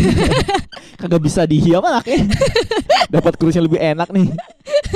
Kagak 0.99 1.21
bisa 1.23 1.47
dihiam 1.47 1.81
anaknya. 1.81 2.29
Dapat 3.15 3.33
kursi 3.39 3.57
yang 3.57 3.67
lebih 3.67 3.81
enak 3.81 4.09
nih. 4.11 4.27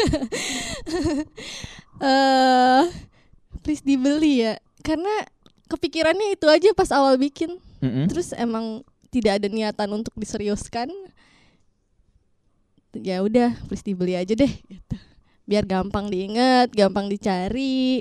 Eh, 2.00 2.84
please 3.60 3.84
dibeli 3.84 4.48
ya. 4.48 4.56
Karena 4.80 5.12
kepikirannya 5.68 6.32
itu 6.32 6.48
aja 6.48 6.72
pas 6.72 6.88
awal 6.96 7.20
bikin. 7.20 7.60
Mm-mm. 7.80 8.12
terus 8.12 8.36
emang 8.36 8.84
tidak 9.12 9.40
ada 9.40 9.48
niatan 9.52 9.92
untuk 9.92 10.16
diseriuskan. 10.16 10.88
Ya 12.96 13.20
udah 13.20 13.52
please 13.68 13.84
dibeli 13.84 14.16
aja 14.16 14.32
deh 14.32 14.50
gitu. 14.50 14.96
biar 15.44 15.66
gampang 15.66 16.08
diingat 16.08 16.72
gampang 16.72 17.12
dicari. 17.12 18.00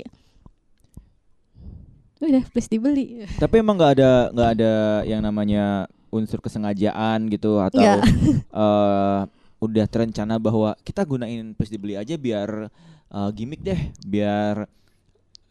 Udah 2.23 2.43
please 2.55 2.71
dibeli. 2.71 3.27
Tapi 3.35 3.59
emang 3.59 3.75
nggak 3.75 3.93
ada 3.99 4.11
nggak 4.31 4.49
ada 4.59 4.73
yang 5.03 5.21
namanya 5.23 5.91
unsur 6.07 6.39
kesengajaan 6.39 7.27
gitu 7.29 7.59
atau 7.61 7.83
eh, 7.83 9.19
udah 9.59 9.85
terencana 9.85 10.35
bahwa 10.35 10.71
kita 10.81 11.03
gunain 11.03 11.51
please 11.51 11.69
dibeli 11.69 11.93
aja 11.93 12.15
biar 12.15 12.71
eh, 13.09 13.29
gimmick 13.31 13.59
deh, 13.59 13.79
biar 14.01 14.65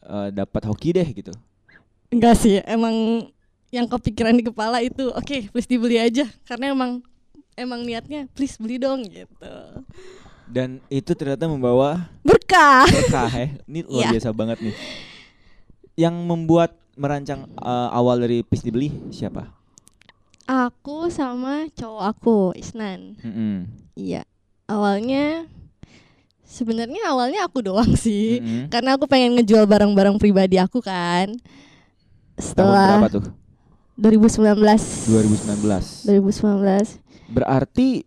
eh, 0.03 0.29
dapat 0.33 0.63
hoki 0.65 0.93
deh 0.93 1.09
gitu. 1.13 1.33
enggak 2.09 2.35
sih 2.35 2.57
emang 2.65 3.29
yang 3.69 3.85
kepikiran 3.85 4.33
di 4.33 4.41
kepala 4.43 4.81
itu 4.81 5.13
oke 5.13 5.53
please 5.53 5.69
dibeli 5.69 6.01
aja 6.01 6.25
karena 6.43 6.73
emang 6.73 7.05
emang 7.53 7.85
niatnya 7.85 8.25
please 8.33 8.57
beli 8.57 8.81
dong 8.81 9.05
gitu 9.05 9.53
Dan 10.49 10.81
itu 10.89 11.13
ternyata 11.13 11.45
membawa 11.45 12.09
berkah 12.25 12.89
berkah 12.89 13.29
ya. 13.29 13.49
Ini 13.69 13.85
luar 13.85 14.01
Iya. 14.01 14.09
biasa 14.17 14.29
banget 14.33 14.59
nih. 14.65 14.73
Yang 16.01 16.15
membuat 16.25 16.71
merancang 16.97 17.45
eh, 17.45 17.89
awal 17.93 18.17
dari 18.19 18.41
please 18.41 18.65
dibeli 18.65 18.89
siapa? 19.13 19.53
Aku 20.49 21.13
sama 21.13 21.69
cowok 21.77 22.03
aku 22.09 22.39
Isnan 22.57 23.21
Mm-mm. 23.21 23.69
Iya, 23.93 24.25
awalnya 24.65 25.45
sebenarnya 26.41 27.13
awalnya 27.13 27.45
aku 27.45 27.61
doang 27.61 27.93
sih, 27.99 28.41
Mm-mm. 28.41 28.73
karena 28.73 28.97
aku 28.97 29.05
pengen 29.05 29.37
ngejual 29.37 29.69
barang-barang 29.69 30.17
pribadi 30.17 30.57
aku 30.57 30.81
kan. 30.81 31.37
Tahun 31.37 32.41
Setelah 32.41 33.03
berapa 33.03 33.21
tuh? 33.21 33.25
2019. 33.99 34.55
2019. 35.11 36.07
2019. 36.07 37.35
Berarti 37.35 38.07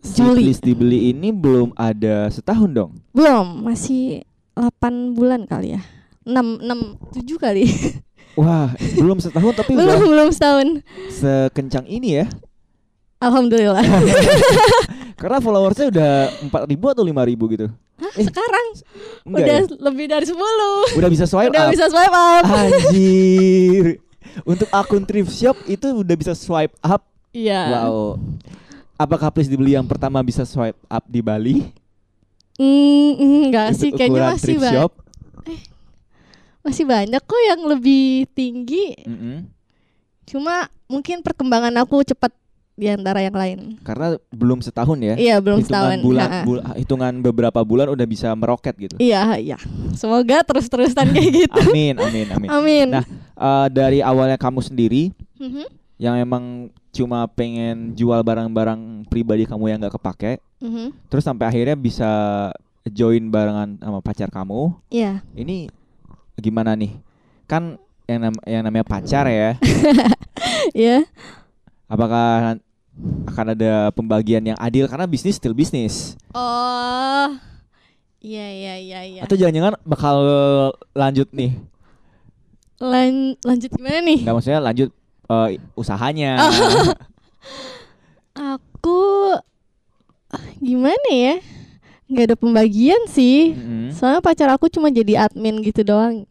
Juli. 0.00 0.46
please 0.46 0.62
dibeli 0.62 1.10
ini 1.10 1.34
belum 1.34 1.74
ada 1.74 2.30
setahun 2.30 2.70
dong. 2.70 2.92
Belum, 3.10 3.66
masih 3.66 4.22
8 4.54 5.18
bulan 5.18 5.44
kali 5.44 5.74
ya. 5.74 5.82
6 6.22 6.62
6 6.62 7.18
7 7.18 7.42
kali. 7.42 7.66
Wah, 8.32 8.72
belum 8.96 9.20
setahun 9.20 9.52
tapi 9.54 9.72
belum, 9.76 9.84
udah 9.84 9.98
belum 10.00 10.28
setahun. 10.32 10.68
sekencang 11.12 11.84
ini 11.84 12.24
ya. 12.24 12.26
Alhamdulillah. 13.22 13.84
Karena 15.20 15.38
followersnya 15.38 15.94
udah 15.94 16.12
4000 16.50 16.94
atau 16.98 17.04
5000 17.06 17.54
gitu. 17.54 17.66
Eh, 18.18 18.26
Sekarang 18.26 18.66
udah 19.30 19.58
ya? 19.62 19.62
lebih 19.78 20.10
dari 20.10 20.26
10. 20.26 20.34
Udah 20.98 21.10
bisa 21.12 21.24
swipe 21.30 21.54
udah 21.54 21.70
up. 21.70 21.70
bisa 21.70 21.86
swipe 21.86 22.10
up. 22.10 22.44
Anjir. 22.44 24.02
Untuk 24.42 24.66
akun 24.74 25.06
thrift 25.06 25.30
shop 25.30 25.54
itu 25.70 25.86
udah 25.94 26.16
bisa 26.18 26.34
swipe 26.34 26.74
up. 26.82 27.06
Iya. 27.30 27.86
Wow. 27.86 28.18
Apakah 28.98 29.30
please 29.30 29.46
dibeli 29.46 29.78
yang 29.78 29.86
pertama 29.86 30.18
bisa 30.20 30.42
swipe 30.42 30.78
up 30.86 31.04
di 31.06 31.22
Bali? 31.22 31.62
Mm, 32.58 33.48
enggak 33.48 33.74
sih, 33.74 33.88
Untuk 33.88 33.98
kayaknya 33.98 34.18
ukuran 34.18 34.32
masih 34.34 34.44
thrift 34.44 34.62
banyak. 34.62 34.92
Masih 36.62 36.84
banyak 36.84 37.18
kok 37.18 37.42
yang 37.44 37.60
lebih 37.66 38.26
tinggi. 38.30 38.94
Mm-mm. 39.02 39.50
Cuma 40.24 40.66
mungkin 40.86 41.20
perkembangan 41.20 41.74
aku 41.76 42.02
cepat 42.04 42.30
di 42.72 42.88
antara 42.88 43.20
yang 43.20 43.34
lain. 43.34 43.58
Karena 43.82 44.16
belum 44.30 44.58
setahun 44.58 44.96
ya. 44.96 45.14
Iya, 45.14 45.36
belum 45.38 45.60
hitungan 45.60 45.68
setahun. 45.92 45.98
bulan, 46.00 46.28
Ha-ha. 46.30 46.42
bul- 46.42 46.64
hitungan 46.74 47.12
beberapa 47.20 47.60
bulan 47.60 47.86
udah 47.88 48.06
bisa 48.06 48.32
meroket 48.32 48.72
gitu. 48.76 48.96
Iya, 48.96 49.36
iya. 49.36 49.58
Semoga 49.92 50.40
terus-terusan 50.40 51.10
kayak 51.10 51.30
gitu. 51.44 51.60
Amin, 51.60 51.94
amin, 51.96 52.26
amin. 52.32 52.48
Amin. 52.48 52.86
Nah, 52.90 53.04
eh, 53.34 53.66
dari 53.68 54.00
awalnya 54.00 54.36
kamu 54.36 54.62
sendiri 54.62 55.12
Mhm, 55.36 55.66
yang 55.98 56.14
emang 56.16 56.70
cuma 56.90 57.26
pengen 57.26 57.92
jual 57.92 58.20
barang-barang 58.20 58.78
pribadi 59.06 59.42
kamu 59.42 59.64
yang 59.66 59.78
nggak 59.80 59.98
kepake, 59.98 60.32
mhm. 60.58 60.94
terus 61.08 61.26
sampai 61.26 61.48
akhirnya 61.48 61.74
bisa 61.74 62.10
join 62.84 63.26
barengan 63.26 63.74
sama 63.76 63.98
pacar 63.98 64.28
kamu. 64.28 64.70
Iya. 64.88 65.20
Ini 65.34 65.66
gimana 66.40 66.72
nih? 66.72 66.96
Kan 67.44 67.76
yang 68.08 68.28
nam- 68.28 68.44
yang 68.48 68.62
namanya 68.64 68.86
pacar 68.86 69.28
ya. 69.28 69.56
Iya. 70.72 71.04
Apakah 71.90 72.56
akan 73.28 73.46
ada 73.52 73.90
pembagian 73.92 74.40
yang 74.46 74.58
adil 74.62 74.86
karena 74.86 75.10
bisnis 75.10 75.36
still 75.36 75.52
bisnis? 75.56 76.14
Oh. 76.32 77.28
Iya, 78.22 78.46
iya, 78.46 78.74
iya, 78.78 79.00
iya. 79.02 79.20
Atau 79.26 79.34
jangan-jangan 79.34 79.74
bakal 79.82 80.16
lanjut 80.94 81.26
nih? 81.34 81.58
Lan- 82.78 83.34
lanjut 83.42 83.70
gimana 83.74 83.98
nih? 84.06 84.22
Nggak 84.22 84.34
maksudnya 84.38 84.60
lanjut 84.62 84.90
eh, 85.28 85.48
usahanya. 85.74 86.32
Aku 88.54 89.34
ah, 90.30 90.46
gimana 90.62 91.10
ya? 91.10 91.36
Nggak 92.12 92.26
ada 92.28 92.36
pembagian 92.36 93.00
sih. 93.08 93.56
Mm-mm. 93.56 93.96
Soalnya 93.96 94.20
pacar 94.20 94.52
aku 94.52 94.68
cuma 94.68 94.92
jadi 94.92 95.24
admin 95.24 95.64
gitu 95.64 95.80
doang. 95.80 96.28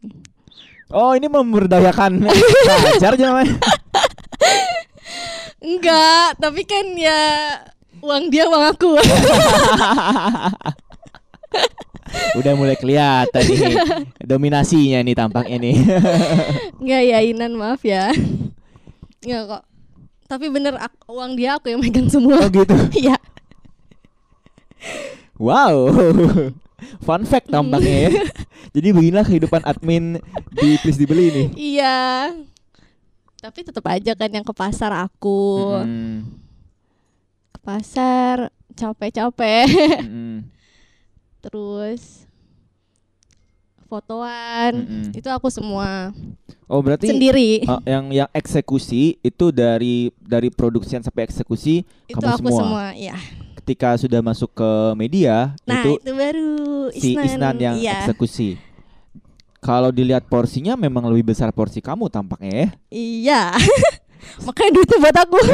Oh 0.94 1.10
ini 1.18 1.26
memberdayakan 1.26 2.22
pacar 2.86 3.18
jangan. 3.18 3.50
Enggak, 5.62 6.38
tapi 6.38 6.62
kan 6.62 6.86
ya 6.94 7.18
uang 8.02 8.30
dia 8.30 8.46
uang 8.46 8.64
aku. 8.70 8.94
Udah 12.38 12.52
mulai 12.58 12.76
kelihatan 12.76 13.42
nih 13.44 13.74
dominasinya 14.22 15.00
nih 15.02 15.14
tampaknya 15.16 15.56
nih. 15.62 15.76
Enggak 16.82 17.02
ya 17.08 17.18
Inan 17.24 17.58
maaf 17.58 17.82
ya. 17.82 18.12
Enggak 19.24 19.42
kok. 19.48 19.62
Tapi 20.28 20.46
bener 20.48 20.78
uang 21.08 21.34
dia 21.34 21.56
aku 21.56 21.72
yang 21.72 21.80
megang 21.82 22.08
semua. 22.08 22.38
oh 22.42 22.50
gitu. 22.52 22.74
Iya. 22.94 23.16
Wow. 25.42 25.90
Fun 27.06 27.26
fact 27.26 27.50
tampaknya 27.50 28.06
ya. 28.06 28.10
Jadi 28.70 28.88
beginilah 28.94 29.26
kehidupan 29.26 29.66
admin 29.66 30.22
di 30.54 30.78
Please 30.78 30.98
Dibeli 30.98 31.34
ini. 31.34 31.44
Iya. 31.58 32.30
Tapi 33.42 33.66
tetap 33.66 33.82
aja 33.90 34.14
kan 34.14 34.30
yang 34.30 34.46
ke 34.46 34.54
pasar 34.54 34.94
aku. 34.94 35.82
Mm-mm. 35.82 36.30
Ke 37.50 37.58
pasar 37.58 38.54
capek-capek. 38.78 39.66
Mm-mm. 40.06 40.46
Terus 41.42 42.22
fotoan. 43.90 44.72
Mm-mm. 44.78 45.18
Itu 45.18 45.26
aku 45.26 45.50
semua 45.50 46.14
Oh 46.72 46.80
berarti 46.80 47.10
sendiri. 47.10 47.68
uh, 47.68 47.84
yang 47.84 48.08
yang 48.14 48.30
eksekusi 48.32 49.20
itu 49.20 49.46
dari 49.52 50.08
dari 50.16 50.48
produksian 50.48 51.04
sampai 51.04 51.28
eksekusi 51.28 51.84
itu 52.08 52.16
kamu 52.16 52.32
aku 52.32 52.48
semua. 52.48 52.60
semua, 52.64 52.84
ya. 52.96 53.16
Ketika 53.62 53.94
sudah 53.94 54.18
masuk 54.18 54.50
ke 54.50 54.70
media 54.98 55.54
Nah, 55.62 55.86
itu 55.86 56.02
itu, 56.02 56.10
baru 56.10 56.50
si 56.90 57.14
Isnan 57.14 57.56
yang 57.62 57.76
iya. 57.78 58.02
eksekusi. 58.02 58.58
Kalau 59.62 59.94
dilihat 59.94 60.26
porsinya 60.26 60.74
memang 60.74 61.06
lebih 61.06 61.30
besar 61.30 61.54
porsi 61.54 61.78
kamu 61.78 62.10
tampaknya 62.10 62.50
ya. 62.50 62.68
Iya. 62.90 63.42
Makanya 64.50 64.70
duitnya 64.74 64.98
buat 64.98 65.16
aku. 65.22 65.38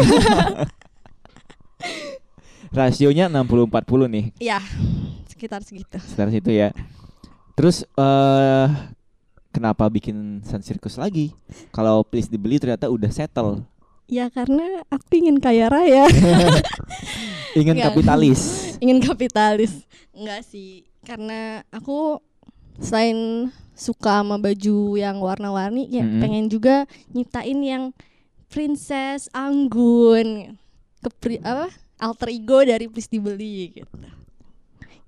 Rasionya 2.69 3.29
60-40 3.29 4.13
nih, 4.13 4.25
Iya. 4.41 4.61
Sekitar 5.29 5.61
segitu. 5.61 6.01
sekitar 6.01 6.29
situ 6.33 6.51
ya. 6.53 6.73
Terus 7.53 7.85
eh 7.97 8.67
kenapa 9.53 9.89
bikin 9.93 10.41
Sun 10.45 10.65
Circus 10.65 10.97
lagi? 10.97 11.37
Kalau 11.73 12.01
please 12.05 12.29
dibeli 12.33 12.57
ternyata 12.57 12.89
udah 12.89 13.13
settle. 13.13 13.65
Ya 14.09 14.33
karena 14.33 14.81
aku 14.89 15.21
ingin 15.21 15.37
kaya 15.37 15.69
raya. 15.69 16.09
Ingin 17.59 17.77
Enggak. 17.77 17.93
kapitalis. 17.93 18.41
ingin 18.83 18.99
kapitalis. 19.01 19.73
Enggak 20.11 20.41
sih. 20.45 20.87
Karena 21.03 21.63
aku 21.69 22.21
selain 22.79 23.51
suka 23.73 24.23
sama 24.23 24.37
baju 24.37 24.79
yang 24.95 25.19
warna-warni 25.19 25.87
ya 25.89 26.03
Mm-mm. 26.03 26.19
pengen 26.19 26.47
juga 26.47 26.87
nyiptain 27.11 27.59
yang 27.59 27.85
princess 28.47 29.31
anggun. 29.31 30.59
Kepri 30.99 31.39
apa? 31.41 31.71
Alter 31.99 32.31
ego 32.31 32.63
dari 32.63 32.87
please 32.87 33.07
dibeli 33.07 33.75
gitu. 33.75 33.99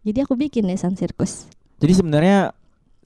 Jadi 0.01 0.19
aku 0.19 0.35
bikin 0.35 0.65
deh 0.65 0.75
Sun 0.75 0.95
Circus. 0.95 1.47
Jadi 1.79 1.93
sebenarnya 1.93 2.51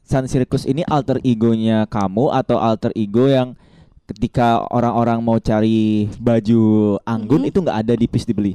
Sun 0.00 0.24
Circus 0.24 0.64
ini 0.64 0.84
alter 0.84 1.20
egonya 1.20 1.84
kamu 1.84 2.28
atau 2.30 2.56
alter 2.56 2.92
ego 2.94 3.24
yang 3.24 3.56
ketika 4.04 4.60
orang-orang 4.68 5.18
mau 5.18 5.36
cari 5.36 6.12
baju 6.16 6.62
anggun 7.02 7.40
Mhm. 7.40 7.48
itu 7.48 7.58
nggak 7.58 7.78
ada 7.78 7.94
di 7.94 8.04
please 8.04 8.24
dibeli. 8.24 8.52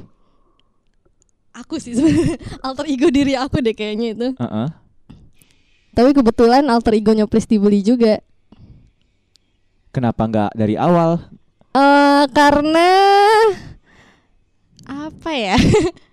Aku 1.50 1.82
sih 1.82 1.98
sebenarnya 1.98 2.38
alter 2.66 2.86
ego 2.86 3.08
diri 3.10 3.34
aku 3.34 3.58
deh 3.58 3.74
kayaknya 3.74 4.08
itu. 4.14 4.28
Heeh. 4.38 4.68
Tapi 5.90 6.10
kebetulan 6.14 6.62
alter 6.70 6.94
egonya 6.94 7.26
please 7.26 7.50
dibeli 7.50 7.82
juga. 7.82 8.22
Kenapa 9.90 10.26
nggak 10.26 10.50
dari 10.54 10.78
awal? 10.78 11.18
eh 11.70 12.24
karena 12.34 12.90
apa 14.90 15.30
ya? 15.30 15.54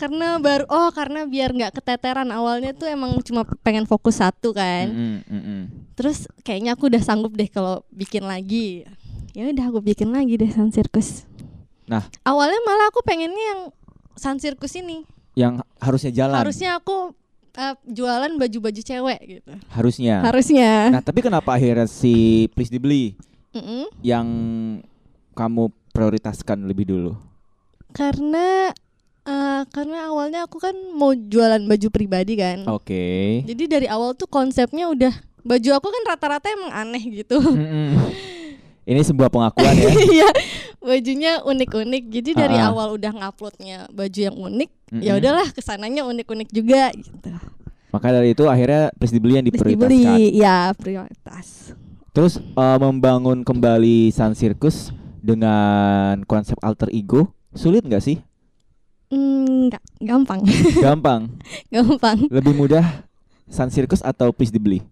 karena 0.00 0.40
baru 0.40 0.64
oh 0.72 0.88
karena 0.96 1.28
biar 1.28 1.52
nggak 1.52 1.76
keteteran 1.76 2.32
awalnya 2.32 2.72
tuh 2.72 2.88
emang 2.88 3.20
cuma 3.20 3.44
pengen 3.60 3.84
fokus 3.84 4.16
satu 4.16 4.56
kan 4.56 4.88
Mm-mm, 4.88 5.20
mm-mm. 5.28 5.60
terus 5.92 6.24
kayaknya 6.40 6.72
aku 6.72 6.88
udah 6.88 7.04
sanggup 7.04 7.36
deh 7.36 7.44
kalau 7.52 7.84
bikin 7.92 8.24
lagi 8.24 8.88
ya 9.36 9.44
udah 9.52 9.68
aku 9.68 9.84
bikin 9.84 10.08
lagi 10.08 10.40
deh 10.40 10.48
Sun 10.48 10.72
Circus 10.72 11.28
Nah. 11.84 12.06
awalnya 12.22 12.62
malah 12.62 12.86
aku 12.88 13.02
pengennya 13.02 13.44
yang 13.50 13.60
Sun 14.20 14.36
Circus 14.36 14.76
ini 14.76 15.08
Yang 15.32 15.64
harusnya 15.78 16.12
jalan. 16.14 16.36
harusnya 16.36 16.76
aku 16.76 17.16
eh, 17.50 17.74
jualan 17.86 18.36
baju-baju 18.36 18.80
cewek 18.80 19.20
gitu 19.24 19.52
Harusnya. 19.70 20.20
harusnya 20.20 20.92
Nah, 20.92 21.00
tapi 21.00 21.20
kenapa 21.20 21.50
akhirnya 21.50 21.88
si 21.88 22.12
Please 22.52 22.68
Dibeli 22.68 23.16
Mm-mm. 23.50 23.88
yang 24.00 24.26
kamu 25.32 25.62
prioritaskan 25.90 26.64
lebih 26.64 26.84
dulu? 26.86 27.12
karena 27.90 28.70
eh, 29.22 29.62
karena 29.66 30.06
awalnya 30.06 30.44
aku 30.44 30.60
kan 30.60 30.70
mau 30.92 31.10
jualan 31.10 31.58
baju 31.60 31.88
pribadi 31.88 32.36
kan 32.36 32.62
Oke. 32.68 33.42
jadi 33.42 33.64
dari 33.66 33.86
awal 33.86 34.14
tuh 34.14 34.28
konsepnya 34.28 34.86
udah 34.86 35.10
baju 35.40 35.70
aku 35.72 35.88
kan 35.88 36.02
rata-rata 36.06 36.46
emang 36.48 36.70
aneh 36.70 37.02
gitu 37.10 37.40
Mm-mm. 37.40 37.98
Ini 38.90 39.00
sebuah 39.00 39.30
pengakuan 39.30 39.70
ya. 39.72 39.90
Iya, 40.10 40.28
bajunya 40.76 41.38
unik-unik. 41.40 42.02
Jadi 42.10 42.30
dari 42.32 42.56
Ah. 42.56 42.68
awal 42.68 42.92
udah 42.92 43.12
nguploadnya 43.12 43.86
baju 43.88 44.18
yang 44.20 44.34
unik, 44.34 44.70
Mm-mm. 44.90 45.00
ya 45.00 45.14
udahlah 45.14 45.46
ke 45.48 45.60
sananya 45.60 46.02
unik-unik 46.02 46.50
juga 46.50 46.90
gitu. 46.90 47.30
Maka 47.90 48.06
dari 48.10 48.30
itu 48.30 48.44
akhirnya 48.44 48.90
Please 48.92 49.10
Dibeli 49.10 49.34
yang 49.34 49.46
diprioritaskan. 49.46 49.78
dibeli, 49.80 50.34
ya 50.36 50.74
prioritas. 50.74 51.74
Terus 52.10 52.38
eh, 52.38 52.78
membangun 52.80 53.40
kembali 53.40 54.10
Sun 54.10 54.34
Circus 54.34 54.90
dengan 55.16 56.22
konsep 56.24 56.58
alter 56.58 56.90
ego 56.90 57.30
sulit 57.50 57.82
nggak 57.82 58.00
sih? 58.00 58.18
Hmm, 59.08 59.66
nggak 59.66 59.82
gampang, 60.00 60.42
Gampang. 60.86 61.30
gampang. 61.68 62.18
Lebih 62.26 62.54
mudah 62.54 63.06
Sun 63.46 63.68
Circus 63.68 64.00
atau 64.00 64.30
Please 64.30 64.50
Dibeli? 64.50 64.82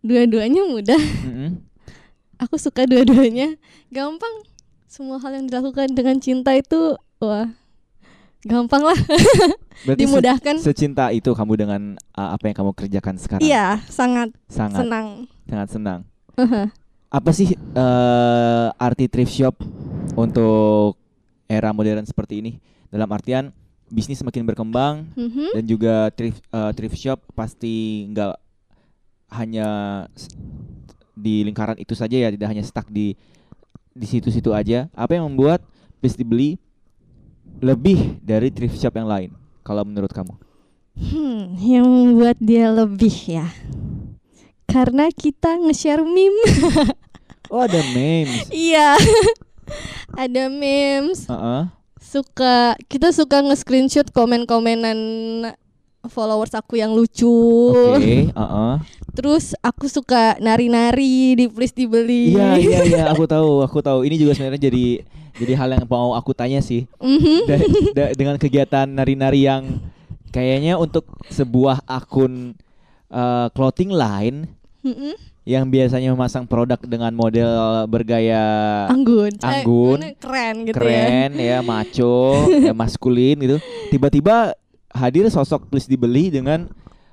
Dua-duanya 0.00 0.64
mudah. 0.66 1.00
Mm-mm. 1.22 1.71
Aku 2.42 2.56
suka 2.56 2.84
dua-duanya. 2.84 3.54
Gampang. 3.88 4.42
Semua 4.84 5.16
hal 5.16 5.32
yang 5.34 5.46
dilakukan 5.46 5.88
dengan 5.90 6.18
cinta 6.18 6.52
itu, 6.52 6.94
wah, 7.16 7.48
gampang 8.42 8.84
lah. 8.84 8.98
Berarti 9.82 9.98
se- 9.98 10.04
Dimudahkan. 10.04 10.54
secinta 10.60 11.08
itu 11.08 11.32
kamu 11.32 11.52
dengan 11.56 11.82
uh, 12.12 12.30
apa 12.30 12.44
yang 12.44 12.56
kamu 12.56 12.70
kerjakan 12.72 13.16
sekarang? 13.16 13.40
Iya, 13.40 13.80
sangat 13.86 14.36
Sangat 14.46 14.84
senang. 14.84 15.06
sangat 15.48 15.68
senang. 15.70 16.00
Aha. 16.36 16.68
Apa 17.08 17.28
sih 17.30 17.52
eh, 17.52 18.66
arti 18.74 19.04
thrift 19.04 19.32
shop 19.32 19.60
untuk 20.12 20.96
era 21.46 21.68
modern 21.70 22.04
seperti 22.04 22.40
ini? 22.40 22.52
Dalam 22.88 23.08
artian 23.08 23.48
bisnis 23.86 24.16
semakin 24.18 24.44
berkembang 24.44 25.08
Mhm. 25.12 25.52
dan 25.52 25.64
juga 25.64 25.94
thrift 26.10 26.40
eh, 26.46 26.72
thrift 26.72 26.96
shop 26.96 27.20
pasti 27.32 28.08
nggak 28.08 28.32
hanya 29.32 29.68
di 31.22 31.46
lingkaran 31.46 31.78
itu 31.78 31.94
saja 31.94 32.18
ya, 32.18 32.34
tidak 32.34 32.50
hanya 32.50 32.66
stuck 32.66 32.90
di 32.90 33.14
di 33.94 34.06
situ-situ 34.10 34.50
aja. 34.50 34.90
Apa 34.98 35.14
yang 35.14 35.30
membuat 35.30 35.62
Please 36.02 36.18
Dibeli 36.18 36.58
lebih 37.62 38.18
dari 38.18 38.50
thrift 38.50 38.74
shop 38.82 38.98
yang 38.98 39.06
lain? 39.06 39.30
Kalau 39.62 39.86
menurut 39.86 40.10
kamu? 40.10 40.34
Hmm, 40.98 41.54
yang 41.62 41.86
membuat 41.86 42.36
dia 42.42 42.74
lebih 42.74 43.14
ya. 43.30 43.46
Karena 44.66 45.06
kita 45.14 45.62
nge-share 45.62 46.02
meme. 46.02 46.42
Oh 47.52 47.60
ada 47.60 47.80
memes. 47.92 48.48
Iya. 48.72 48.96
Ada 50.16 50.48
memes. 50.48 51.28
Heeh. 51.28 51.62
Suka 52.00 52.74
kita 52.88 53.12
suka 53.12 53.44
nge-screenshot 53.44 54.08
komen-komenan 54.10 54.98
followers 56.04 56.50
aku 56.50 56.74
yang 56.74 56.90
lucu. 56.90 57.30
Oke, 57.92 58.28
heeh. 58.32 58.74
Terus 59.12 59.52
aku 59.58 59.86
suka 59.86 60.34
nari-nari 60.38 61.34
di 61.34 61.44
please 61.46 61.70
dibeli. 61.70 62.32
Iya 62.32 62.56
iya 62.56 62.80
iya 62.82 63.02
aku 63.12 63.24
tahu 63.24 63.60
aku 63.60 63.78
tahu 63.78 64.02
ini 64.02 64.16
juga 64.16 64.32
sebenarnya 64.32 64.62
jadi 64.62 64.86
jadi 65.32 65.52
hal 65.54 65.68
yang 65.70 65.84
mau 65.84 66.12
aku 66.12 66.30
tanya 66.30 66.58
sih 66.58 66.84
Mhm. 66.96 67.38
Da- 67.44 67.66
da- 67.92 68.12
dengan 68.12 68.36
kegiatan 68.36 68.84
nari-nari 68.84 69.44
yang 69.44 69.80
kayaknya 70.28 70.76
untuk 70.76 71.04
sebuah 71.26 71.84
akun 71.84 72.56
eh, 73.08 73.46
clothing 73.50 73.90
line 73.90 74.48
Mhm. 74.80 75.12
yang 75.44 75.66
biasanya 75.66 76.08
memasang 76.10 76.44
produk 76.44 76.78
dengan 76.80 77.12
model 77.12 77.50
bergaya 77.86 78.40
Anggun. 78.88 79.32
Eh, 79.34 79.44
Anggun. 79.60 79.98
mana 79.98 80.14
keren 80.14 80.54
gitu 80.62 80.72
ya. 80.72 80.80
keren 80.80 81.30
ya 81.34 81.58
maco 81.60 82.16
ya 82.66 82.72
maskulin 82.72 83.36
gitu 83.38 83.56
tiba-tiba 83.88 84.56
hadir 84.92 85.26
sosok 85.28 85.68
please 85.68 85.88
dibeli 85.88 86.28
dengan 86.28 86.68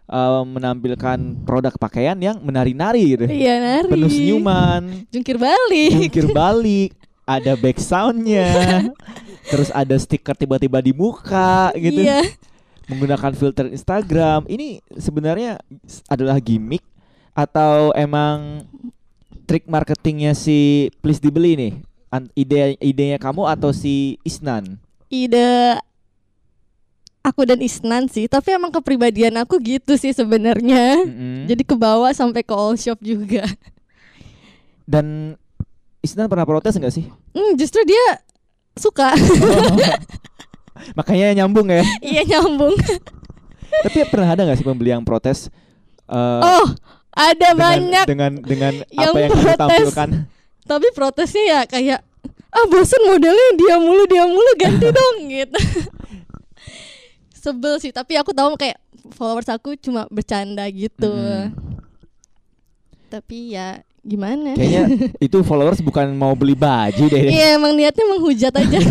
eh, 0.07 0.43
menampilkan 0.45 1.43
produk 1.43 1.73
pakaian 1.75 2.15
yang 2.19 2.37
menari-nari 2.43 3.17
gitu. 3.17 3.25
Iya 3.25 3.55
nari. 3.59 3.87
penuh 3.89 4.11
senyuman. 4.11 4.81
Jungkir 5.09 5.37
balik. 5.39 5.91
jungkir 6.07 6.27
balik. 6.31 6.91
Ada 7.29 7.53
back 7.53 7.77
soundnya. 7.77 8.49
Terus 9.49 9.69
ada 9.73 9.95
stiker 9.97 10.37
tiba-tiba 10.37 10.81
di 10.81 10.93
muka 10.93 11.73
gitu. 11.77 12.05
Iya. 12.05 12.25
menggunakan 12.89 13.37
filter 13.37 13.69
Instagram. 13.69 14.49
Ini 14.49 14.81
sebenarnya 14.97 15.61
adalah 16.09 16.41
gimmick 16.41 16.81
atau 17.37 17.93
emang 17.93 18.65
trik 19.45 19.69
marketingnya 19.69 20.33
si 20.33 20.89
please 21.01 21.21
dibeli 21.21 21.53
nih? 21.53 21.73
Ide 22.33 22.81
idenya 22.81 23.21
kamu 23.21 23.45
atau 23.45 23.69
si 23.69 24.17
Isnan? 24.25 24.81
Ide 25.13 25.77
aku 27.29 27.45
dan 27.45 27.61
Isnan 27.61 28.09
sih 28.09 28.25
tapi 28.25 28.57
emang 28.57 28.73
kepribadian 28.73 29.37
aku 29.39 29.61
gitu 29.61 29.95
sih 29.95 30.11
sebenarnya. 30.11 31.05
Mm-mm. 31.05 31.45
jadi 31.45 31.63
kebawa 31.63 32.09
sampai 32.11 32.41
ke 32.41 32.53
all 32.53 32.73
shop 32.75 32.97
juga. 32.99 33.45
Dan 34.89 35.37
Isnan 36.01 36.25
pernah 36.25 36.47
protes 36.49 36.73
nggak 36.73 36.93
sih? 36.93 37.05
Hmm, 37.37 37.53
justru 37.53 37.85
dia 37.85 38.23
suka. 38.73 39.13
Makanya 40.97 41.35
nyambung 41.43 41.69
ya. 41.69 41.83
Iya 42.09 42.23
nyambung. 42.25 42.73
Tapi 43.85 43.97
pernah 44.09 44.33
ada 44.33 44.41
nggak 44.47 44.57
sih 44.57 44.65
pembeli 44.65 44.89
yang 44.89 45.05
protes 45.05 45.53
eh, 46.09 46.41
oh 46.41 46.67
ada 47.13 47.53
dengan, 47.53 47.57
banyak. 47.59 48.05
dengan 48.09 48.31
dengan 48.41 48.73
yang 48.89 49.11
apa 49.13 49.17
yang 49.19 49.29
kamu 49.29 49.43
protes. 49.43 49.59
tampilkan? 49.61 50.09
Tapi 50.65 50.87
protesnya 50.93 51.43
ya 51.45 51.61
kayak 51.69 51.99
ah 52.49 52.65
bosan 52.65 53.01
modelnya 53.05 53.47
dia 53.61 53.75
mulu 53.77 54.03
dia 54.09 54.25
mulu 54.25 54.51
ganti 54.57 54.89
dong 54.97 55.15
gitu 55.29 55.59
sebel 57.39 57.79
sih 57.79 57.89
tapi 57.89 58.13
aku 58.13 58.29
tahu 58.31 58.53
kayak 58.53 58.75
followers 59.15 59.47
aku 59.47 59.73
cuma 59.75 60.05
bercanda 60.07 60.67
gitu 60.67 61.07
Mm-mm. 61.09 61.79
tapi 63.09 63.55
ya 63.55 63.81
gimana 63.99 64.55
Kayaknya 64.55 64.83
itu 65.27 65.37
followers 65.41 65.79
bukan 65.79 66.11
mau 66.13 66.31
beli 66.33 66.55
baju 66.55 67.05
deh. 67.07 67.23
iya 67.29 67.55
emang 67.55 67.75
niatnya 67.75 68.05
menghujat 68.07 68.53
aja 68.53 68.79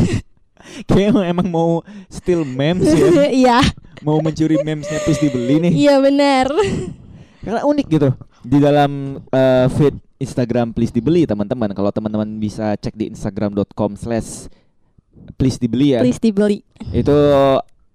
Kayaknya 0.91 1.33
emang, 1.33 1.49
mau 1.49 1.81
steal 2.11 2.45
memes 2.45 2.93
ya. 2.93 3.09
iya 3.47 3.59
mau 4.05 4.21
mencuri 4.21 4.61
memesnya 4.61 5.01
terus 5.01 5.17
dibeli 5.17 5.63
nih. 5.65 5.73
iya 5.73 5.95
benar 5.97 6.51
Karena 7.41 7.65
unik 7.65 7.87
gitu. 7.89 8.11
Di 8.45 8.59
dalam 8.61 9.17
eh, 9.25 9.67
feed 9.73 9.97
Instagram 10.19 10.77
please 10.77 10.93
dibeli 10.93 11.25
teman-teman. 11.25 11.73
Kalau 11.73 11.89
teman-teman 11.89 12.29
bisa 12.37 12.77
cek 12.77 12.93
di 12.93 13.09
instagram.com 13.09 13.97
slash 13.97 14.51
please 15.35 15.57
dibeli 15.57 15.97
ya. 15.97 16.05
please 16.05 16.21
dibeli 16.21 16.61
Itu 16.91 17.17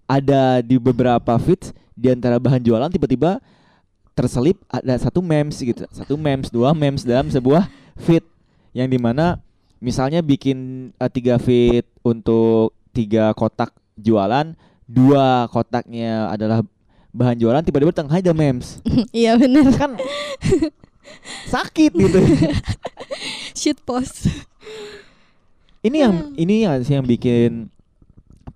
ada 0.07 0.59
di 0.61 0.75
beberapa 0.77 1.33
feed 1.39 1.71
di 1.93 2.11
antara 2.11 2.41
bahan 2.41 2.61
jualan 2.61 2.89
tiba-tiba 2.91 3.39
terselip 4.13 4.61
ada 4.69 4.93
satu 4.97 5.21
memes 5.21 5.57
gitu. 5.57 5.85
Satu 5.89 6.13
memes, 6.17 6.53
dua 6.53 6.73
memes 6.73 7.01
dalam 7.01 7.29
sebuah 7.29 7.65
feed 7.97 8.21
yang 8.73 8.89
di 8.89 8.97
mana 9.01 9.41
misalnya 9.81 10.21
bikin 10.21 10.89
eh, 10.97 11.11
tiga 11.11 11.37
feed 11.41 11.85
untuk 12.05 12.73
tiga 12.93 13.33
kotak 13.33 13.73
jualan, 13.97 14.53
dua 14.85 15.49
kotaknya 15.49 16.29
adalah 16.29 16.61
bahan 17.13 17.37
jualan 17.37 17.63
tiba-tiba 17.65 17.93
tengah 17.93 18.21
ada 18.21 18.33
memes. 18.33 18.81
Iya 19.13 19.37
benar 19.37 19.69
kan 19.77 19.97
sakit 21.53 21.91
gitu. 21.93 22.19
Shit 23.59 23.77
post 23.85 24.29
ini 25.83 25.97
yang 25.99 26.15
ini 26.39 26.63
yang 26.63 26.79
sih 26.81 26.95
yang 26.95 27.03
bikin 27.03 27.67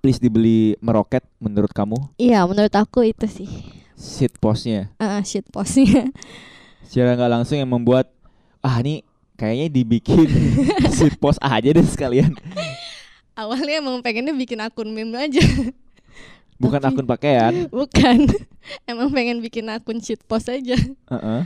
please 0.07 0.23
dibeli 0.23 0.79
meroket 0.79 1.19
menurut 1.35 1.67
kamu? 1.75 1.99
Iya 2.15 2.47
menurut 2.47 2.71
aku 2.71 3.03
itu 3.03 3.27
sih. 3.27 3.51
Shit 3.99 4.39
postnya? 4.39 4.87
Ah 4.95 5.19
shit 5.19 5.43
postnya. 5.51 6.07
Secara 6.87 7.19
nggak 7.19 7.27
langsung 7.27 7.59
yang 7.59 7.67
membuat 7.67 8.07
ah 8.63 8.79
ini 8.79 9.03
kayaknya 9.35 9.67
dibikin 9.67 10.23
shit 10.95 11.19
post 11.19 11.43
aja 11.43 11.75
deh 11.75 11.83
sekalian. 11.83 12.31
Awalnya 13.35 13.83
emang 13.83 13.99
pengennya 13.99 14.31
bikin 14.31 14.63
akun 14.63 14.95
meme 14.95 15.11
aja. 15.19 15.43
Bukan 16.55 16.79
Tapi- 16.79 16.95
akun 16.95 17.03
pakaian. 17.03 17.67
Bukan. 17.83 18.31
Emang 18.87 19.11
pengen 19.11 19.43
bikin 19.43 19.67
akun 19.67 19.99
shit 19.99 20.23
post 20.23 20.47
aja. 20.47 20.79
Heeh. 21.11 21.41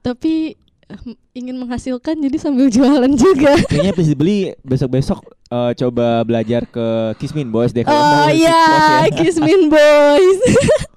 tapi 0.00 0.56
eh, 0.56 0.65
ingin 1.38 1.56
menghasilkan 1.56 2.14
jadi 2.16 2.36
sambil 2.36 2.68
jualan 2.68 3.10
juga 3.12 3.58
kayaknya 3.70 3.92
please 3.92 4.10
dibeli 4.10 4.38
besok 4.62 4.90
besok 4.92 5.20
eh, 5.48 5.72
coba 5.76 6.22
belajar 6.22 6.62
ke 6.64 6.86
Kismin 7.16 7.50
Boys 7.50 7.70
deh 7.70 7.82
kalau 7.82 7.96
Oh 7.96 8.06
mau 8.22 8.30
iya, 8.30 8.54
ya. 9.02 9.10
Kismin 9.12 9.66
Boys. 9.66 10.40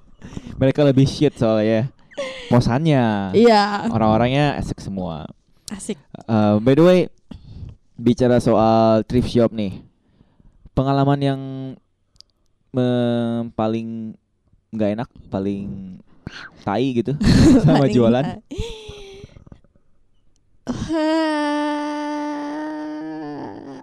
Mereka 0.60 0.84
lebih 0.84 1.04
shit 1.04 1.32
soalnya. 1.34 1.88
Posannya. 2.46 3.32
Iya, 3.32 3.88
Orang-orangnya 3.88 4.60
asik 4.60 4.76
semua. 4.76 5.24
asik. 5.66 5.96
Eh, 6.20 6.54
by 6.60 6.74
the 6.74 6.84
way, 6.84 7.00
bicara 7.96 8.36
soal 8.36 9.00
thrift 9.02 9.26
shop 9.26 9.50
nih, 9.50 9.80
pengalaman 10.70 11.16
yang 11.18 11.40
mem- 12.70 13.48
paling 13.50 14.12
nggak 14.68 14.90
enak, 14.94 15.08
paling 15.26 15.96
tai 16.60 16.92
gitu 16.92 17.16
sama 17.60 17.88
jualan. 17.88 18.20
enggak. 18.20 18.44
Eh, 22.80 23.80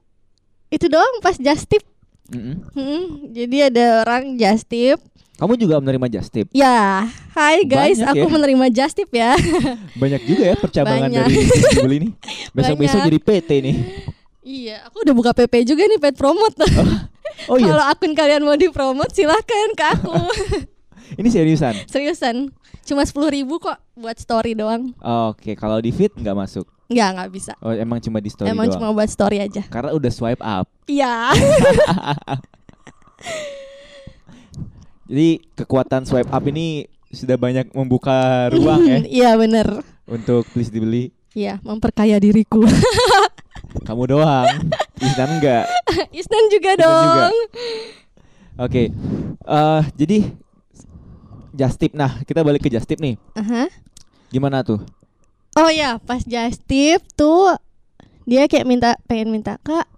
itu 0.69 0.85
doang 0.87 1.19
pas 1.19 1.35
just 1.35 1.65
tip. 1.65 1.83
Mm-mm. 2.27 2.59
Hmm, 2.71 3.03
jadi 3.31 3.71
ada 3.71 4.03
orang 4.03 4.35
just 4.35 4.67
tip. 4.67 4.99
Kamu 5.37 5.53
juga 5.53 5.77
menerima 5.77 6.07
just 6.09 6.33
tip? 6.33 6.49
Ya, 6.49 7.05
hai 7.31 7.61
guys, 7.61 8.01
Banyak 8.01 8.09
aku 8.11 8.25
ya. 8.25 8.33
menerima 8.33 8.65
just 8.67 8.95
tip 8.95 9.09
ya. 9.11 9.37
Banyak 10.01 10.25
juga 10.25 10.43
ya 10.43 10.55
percabangan 10.57 11.07
Banyak. 11.07 11.23
dari 11.23 11.35
beli 11.77 11.95
ini. 11.99 12.09
Besok-besok 12.57 13.05
jadi 13.05 13.19
PT 13.21 13.49
nih. 13.61 13.75
iya, 14.41 14.81
aku 14.83 15.05
udah 15.05 15.13
buka 15.13 15.31
PP 15.31 15.63
juga 15.63 15.85
nih 15.85 15.97
pet 15.97 16.15
promote. 16.15 16.57
Oh 17.45 17.53
iya, 17.53 17.69
Kalau 17.69 17.85
akun 17.85 18.11
kalian 18.11 18.41
mau 18.41 18.57
dipromot 18.57 19.13
silahkan 19.13 19.69
ke 19.71 19.85
aku. 19.93 20.09
ini 21.15 21.29
seriusan. 21.29 21.85
Seriusan, 21.85 22.49
cuma 22.81 23.05
sepuluh 23.05 23.29
ribu 23.29 23.61
kok 23.61 23.77
buat 23.93 24.17
story 24.17 24.51
doang. 24.51 24.89
Oke, 24.97 25.53
kalau 25.53 25.77
di 25.77 25.93
feed 25.93 26.17
nggak 26.17 26.33
masuk. 26.33 26.65
Nggak, 26.87 27.09
nggak 27.13 27.29
bisa. 27.29 27.53
Oh, 27.59 27.71
emang 27.71 27.99
cuma 27.99 28.17
di 28.17 28.27
story 28.27 28.47
Emang 28.47 28.65
doang. 28.65 28.79
cuma 28.79 28.95
buat 28.95 29.07
story 29.07 29.37
aja. 29.39 29.59
Karena 29.67 29.91
udah 29.91 30.07
swipe 30.07 30.39
up. 30.39 30.67
Iya. 30.85 31.35
Jadi 35.07 35.29
kekuatan 35.53 36.03
swipe 36.03 36.27
up 36.27 36.43
ini 36.45 36.83
sudah 37.07 37.35
banyak 37.35 37.71
membuka 37.71 38.47
ruang 38.51 38.83
ya 38.83 38.97
Iya 39.23 39.31
bener. 39.35 39.67
untuk 40.03 40.47
please 40.51 40.67
dibeli. 40.67 41.11
Iya, 41.31 41.59
memperkaya 41.61 42.17
diriku. 42.17 42.63
Kamu 43.87 44.03
doang. 44.07 44.47
Isnan 44.97 45.37
enggak. 45.37 45.67
Isnan 46.09 46.45
juga 46.49 46.71
Isnan 46.73 46.81
dong. 46.81 47.35
Oke. 48.57 48.83
eh 49.37 49.81
jadi 49.95 50.17
just 51.53 51.77
tip. 51.77 51.91
Nah, 51.93 52.23
kita 52.23 52.41
balik 52.41 52.63
ke 52.63 52.71
just 52.71 52.87
tip 52.87 52.97
nih. 52.97 53.19
Aha. 53.35 53.67
Gimana 54.27 54.63
tuh? 54.63 54.81
Oh 55.57 55.73
ya, 55.73 55.97
pas 55.97 56.21
just 56.21 56.61
tip 56.69 57.01
tuh 57.17 57.57
dia 58.29 58.45
kayak 58.45 58.67
minta 58.69 58.93
pengen 59.09 59.33
minta 59.33 59.57
kak, 59.65 59.89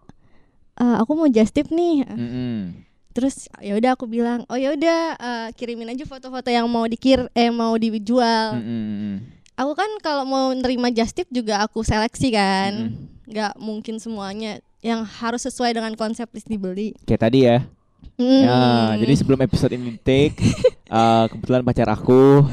eh, 0.79 0.95
aku 1.03 1.19
mau 1.19 1.27
just 1.27 1.51
tip 1.51 1.67
nih. 1.67 2.07
Mm-mm. 2.07 2.87
Terus 3.11 3.51
ya 3.59 3.75
udah 3.75 3.99
aku 3.99 4.07
bilang, 4.07 4.47
oh 4.47 4.55
ya 4.55 4.71
udah 4.71 5.19
eh, 5.19 5.47
kirimin 5.59 5.91
aja 5.91 6.07
foto-foto 6.07 6.47
yang 6.47 6.63
mau 6.71 6.87
dikir, 6.87 7.27
eh 7.35 7.51
mau 7.51 7.75
dijual. 7.75 8.55
Mm-mm. 8.55 9.19
Aku 9.59 9.75
kan 9.75 9.91
kalau 9.99 10.23
mau 10.23 10.55
nerima 10.55 10.87
just 10.95 11.11
tip 11.11 11.27
juga 11.27 11.59
aku 11.59 11.83
seleksi 11.83 12.31
kan, 12.31 12.95
Mm-mm. 12.95 13.27
nggak 13.27 13.53
mungkin 13.59 13.99
semuanya 13.99 14.63
yang 14.79 15.03
harus 15.03 15.43
sesuai 15.43 15.75
dengan 15.75 15.91
konsep 15.99 16.23
please 16.31 16.47
dibeli. 16.47 16.95
Kayak 17.03 17.27
tadi 17.27 17.39
ya. 17.43 17.67
Hmm. 18.15 18.43
Ya, 18.47 18.59
jadi 18.99 19.13
sebelum 19.19 19.43
episode 19.43 19.75
ini 19.75 19.99
take, 19.99 20.39
eh, 20.87 21.25
kebetulan 21.27 21.67
pacar 21.67 21.91
aku 21.91 22.47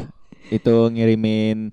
itu 0.50 0.74
ngirimin 0.90 1.70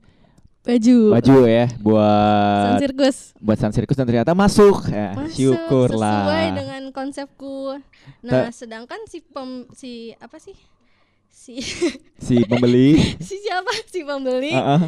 baju, 0.63 0.97
baju 1.12 1.36
ya 1.43 1.65
Sun 1.67 1.84
buat 1.84 2.80
sirkus. 2.80 3.17
buat 3.38 3.58
Sun 3.58 3.71
Circus 3.71 3.95
dan 3.95 4.06
ternyata 4.06 4.32
masuk. 4.32 4.88
Ya, 4.88 5.12
Masuk, 5.13 5.36
syukurlah. 5.36 6.23
sesuai 6.23 6.45
dengan 6.56 6.82
konsepku. 6.89 7.78
Nah, 8.21 8.47
sedangkan 8.49 8.99
si 9.06 9.19
pem 9.19 9.49
si 9.71 9.91
apa 10.17 10.38
sih? 10.38 10.56
Si 11.28 11.60
si 12.26 12.36
pembeli. 12.43 12.95
si 13.28 13.36
siapa? 13.38 13.71
Si 13.86 14.02
pembeli 14.02 14.52
Heeh. 14.52 14.82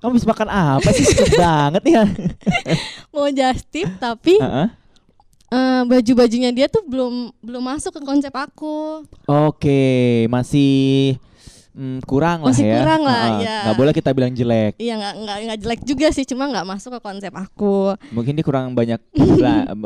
Kamu 0.00 0.12
bisa 0.12 0.24
makan 0.26 0.48
apa 0.48 0.88
sih? 0.90 1.04
Cepet 1.04 1.36
banget 1.40 1.84
ya. 1.86 2.04
mau 3.08 3.28
just 3.28 3.68
tip 3.68 3.88
tapi 3.98 4.36
Heeh. 4.36 4.68
eh, 5.50 5.82
baju-bajunya 5.82 6.50
dia 6.50 6.68
tuh 6.68 6.80
belum 6.82 7.32
belum 7.38 7.62
masuk 7.62 7.92
ke 7.92 8.00
konsep 8.00 8.32
aku. 8.32 9.04
Oke, 9.24 9.84
masih 10.26 11.16
mm, 11.74 11.98
kurang 12.04 12.40
lah 12.40 12.50
Masih 12.50 12.64
ya. 12.64 12.78
kurang 12.80 13.02
lah, 13.02 13.20
Heeh. 13.20 13.38
ya. 13.42 13.58
Nggak 13.64 13.76
boleh 13.76 13.92
kita 13.92 14.10
bilang 14.10 14.32
jelek. 14.32 14.72
Iya 14.76 14.94
nggak 14.94 15.14
nggak 15.18 15.36
nggak 15.44 15.58
jelek 15.60 15.80
juga 15.82 16.06
sih, 16.08 16.24
cuma 16.24 16.46
nggak 16.46 16.64
masuk 16.64 16.90
ke 16.92 17.00
konsep 17.00 17.30
aku. 17.30 17.98
Mungkin 18.10 18.32
dia 18.32 18.42
kurang 18.42 18.72
banyak 18.72 18.98
bela- 19.36 19.66
em, 19.66 19.82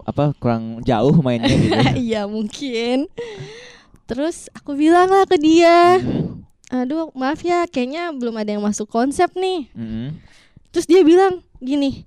apa 0.00 0.32
kurang 0.36 0.80
jauh 0.80 1.18
mainnya 1.20 1.50
gitu. 1.50 1.74
Iya 2.04 2.24
mungkin. 2.24 3.10
Terus 4.04 4.50
aku 4.52 4.74
bilang 4.74 5.08
lah 5.08 5.24
ke 5.24 5.36
dia, 5.36 5.98
Mhm. 5.98 6.42
aduh 6.68 7.08
maaf 7.12 7.40
ya, 7.40 7.64
kayaknya 7.66 8.10
belum 8.10 8.34
ada 8.34 8.50
yang 8.50 8.62
masuk 8.62 8.86
konsep 8.86 9.30
nih. 9.32 9.70
Mhm. 9.72 10.18
Terus 10.68 10.86
dia 10.86 11.00
bilang 11.00 11.40
gini, 11.58 12.04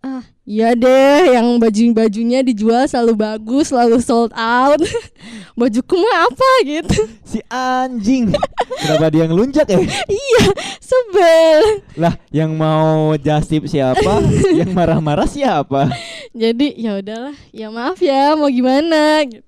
ah 0.00 0.22
iya 0.46 0.78
deh, 0.78 1.34
yang 1.34 1.58
baju-bajunya 1.58 2.40
dijual 2.46 2.86
selalu 2.86 3.18
bagus, 3.18 3.74
selalu 3.74 3.98
sold 3.98 4.30
out. 4.32 4.78
Bajuku 5.58 5.98
mah 5.98 6.30
apa 6.30 6.50
gitu? 6.62 6.98
Si 7.30 7.42
anjing. 7.50 8.30
Kenapa 8.78 9.10
dia 9.10 9.26
ngelunjak 9.26 9.66
ya? 9.66 9.82
iya, 10.22 10.44
sebel. 10.78 11.82
Lah, 11.98 12.14
yang 12.30 12.54
mau 12.54 13.18
jasip 13.18 13.66
siapa? 13.66 14.22
yang 14.54 14.70
marah-marah 14.70 15.26
siapa? 15.26 15.90
Jadi 16.30 16.78
ya 16.78 17.02
udahlah, 17.02 17.34
ya 17.50 17.66
maaf 17.74 17.98
ya, 17.98 18.38
mau 18.38 18.46
gimana 18.46 19.26
gitu. 19.26 19.42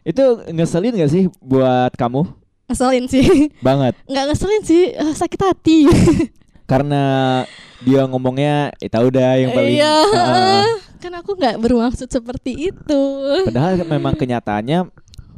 Itu 0.00 0.24
ngeselin 0.48 0.96
gak 0.96 1.12
sih 1.12 1.28
buat 1.44 1.92
kamu? 2.00 2.24
Ngeselin 2.72 3.04
sih, 3.10 3.52
Banget. 3.60 3.98
nggak 4.06 4.24
ngeselin 4.30 4.62
sih, 4.62 4.94
eh, 4.94 5.12
sakit 5.12 5.40
hati. 5.42 5.78
Karena 6.70 7.42
dia 7.80 8.04
ngomongnya, 8.04 8.72
eh 8.76 8.88
tahu 8.88 9.08
dah 9.08 9.34
yang 9.34 9.50
paling 9.50 9.76
Iya, 9.76 9.94
Heeh. 10.04 10.68
kan 11.00 11.12
aku 11.16 11.32
nggak 11.32 11.56
bermaksud 11.58 12.06
seperti 12.06 12.68
itu. 12.68 13.02
Padahal 13.48 13.80
memang 13.82 14.14
kenyataannya 14.14 14.88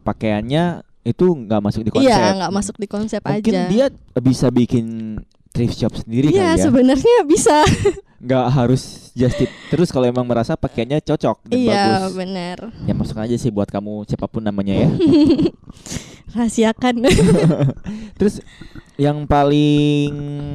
pakaiannya 0.03 0.83
itu 1.03 1.25
nggak 1.25 1.61
masuk 1.61 1.83
di 1.83 1.91
konsep. 1.91 2.11
Iya, 2.11 2.39
nggak 2.39 2.53
masuk 2.53 2.77
di 2.79 2.87
konsep 2.87 3.21
Mungkin 3.23 3.55
aja. 3.57 3.67
dia 3.67 3.87
bisa 4.19 4.51
bikin 4.51 5.19
thrift 5.53 5.77
shop 5.77 5.93
sendiri 5.95 6.29
Iya, 6.29 6.43
kali 6.49 6.59
ya. 6.59 6.65
sebenarnya 6.65 7.17
bisa. 7.25 7.57
Nggak 8.25 8.47
harus 8.51 8.83
just 9.13 9.35
tip 9.35 9.51
terus 9.67 9.91
kalau 9.91 10.07
emang 10.07 10.23
merasa 10.23 10.55
pakaiannya 10.55 11.01
cocok 11.01 11.43
dan 11.45 11.59
Iya, 11.59 11.83
bagus. 12.01 12.13
benar. 12.15 12.59
Ya 12.83 12.93
masuk 12.93 13.17
aja 13.17 13.37
sih 13.37 13.51
buat 13.51 13.67
kamu 13.67 14.07
siapa 14.07 14.25
pun 14.25 14.41
namanya 14.41 14.75
ya. 14.77 14.89
Rahasiakan. 16.33 16.95
terus 18.19 18.41
yang 18.97 19.27
paling 19.27 20.13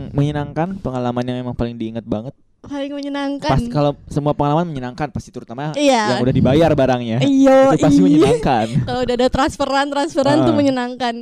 menyenangkan 0.09 0.77
pengalaman 0.77 1.23
yang 1.23 1.37
emang 1.39 1.53
paling 1.53 1.75
diingat 1.75 2.01
banget 2.03 2.33
Paling 2.59 2.89
menyenangkan. 2.91 3.47
pas 3.47 3.63
kalau 3.69 3.91
semua 4.07 4.33
pengalaman 4.33 4.65
menyenangkan 4.65 5.07
pasti 5.07 5.29
terutama 5.29 5.71
Iya. 5.73 6.17
yang 6.17 6.21
udah 6.21 6.33
dibayar 6.33 6.71
barangnya 6.73 7.21
Iya, 7.21 7.71
itu 7.71 7.79
pasti 7.79 7.95
iya. 7.95 8.03
menyenangkan 8.03 8.67
Kalau 8.83 8.99
udah 9.03 9.15
ada 9.15 9.27
transferan, 9.29 9.87
transferan 9.87 10.37
tuh 10.41 10.51
Ah. 10.51 10.57
menyenangkan. 10.57 11.15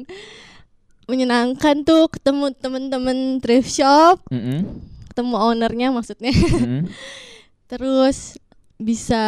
Menyenangkan 1.06 1.86
tuh 1.86 2.10
ketemu 2.10 2.50
temen-temen 2.58 3.38
thrift 3.38 3.70
shop, 3.70 4.26
Mm-mm, 4.34 4.82
ketemu 5.14 5.36
ownernya 5.38 5.88
maksudnya. 5.94 6.34
mm-mm. 6.34 6.90
Terus 7.70 8.42
bisa 8.82 9.26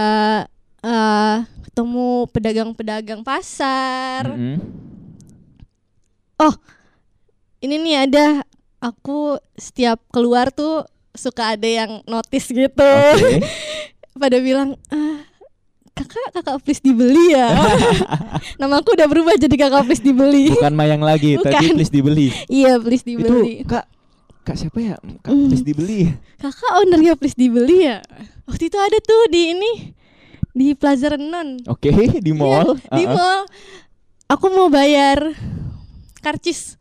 eh 0.81 1.37
ketemu 1.69 2.25
pedagang-pedagang 2.33 3.21
pasar. 3.21 4.25
Mm-mm. 4.33 4.57
Ini 7.57 7.75
nih 7.81 7.95
ada 8.09 8.25
aku 8.77 9.41
setiap 9.57 9.97
keluar 10.13 10.53
tuh 10.53 10.85
suka 11.17 11.57
ada 11.57 11.65
yang 11.65 12.05
notice 12.05 12.53
gitu. 12.53 12.85
Oke. 12.85 13.41
Pada 14.21 14.37
bilang, 14.41 14.77
"Ah, 14.93 15.25
kakak 15.97 16.27
kakak 16.31 16.55
please 16.61 16.79
dibeli 16.79 17.33
ya. 17.33 17.47
Namaku 18.59 18.93
udah 18.93 19.05
berubah 19.05 19.33
jadi 19.35 19.55
kakak 19.57 19.83
please 19.83 19.99
dibeli. 19.99 20.49
bukan 20.51 20.73
mayang 20.73 21.01
lagi 21.01 21.35
Bukan. 21.35 21.49
tadi 21.49 21.65
please 21.73 21.89
dibeli 21.89 22.27
iya 22.47 22.77
please 22.77 23.01
dibeli. 23.01 23.61
itu 23.61 23.67
kak 23.67 23.85
kak 24.41 24.55
siapa 24.55 24.77
ya 24.77 24.95
kak 25.19 25.29
Mm. 25.29 25.49
please 25.49 25.63
dibeli 25.63 25.99
Kakak 26.37 26.71
ownernya 26.77 27.13
please 27.13 27.33
dibeli 27.33 27.83
ya. 27.83 27.99
Waktu 28.45 28.63
itu 28.65 28.77
ada 28.77 28.97
tuh 28.99 29.27
di 29.27 29.41
ini 29.51 29.71
di 30.51 30.71
Plaza 30.71 31.09
Renon. 31.09 31.61
oke 31.65 31.89
di 32.17 32.31
mall 32.31 32.77
Iya, 32.77 32.93
di 32.93 33.03
Uh-uh. 33.03 33.13
mall. 33.13 33.41
Aku 34.27 34.45
mau 34.49 34.67
bayar 34.67 35.33
karcis. 36.19 36.75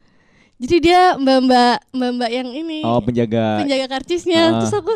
Jadi 0.56 0.76
dia 0.82 1.14
mbak-mbak 1.14 1.84
mbak-mbak 1.90 2.30
yang 2.30 2.48
ini 2.48 2.80
oh 2.80 2.98
penjaga 2.98 3.60
penjaga 3.60 3.86
karcisnya. 3.90 4.42
Ah. 4.46 4.52
Terus 4.58 4.74
aku 4.74 4.94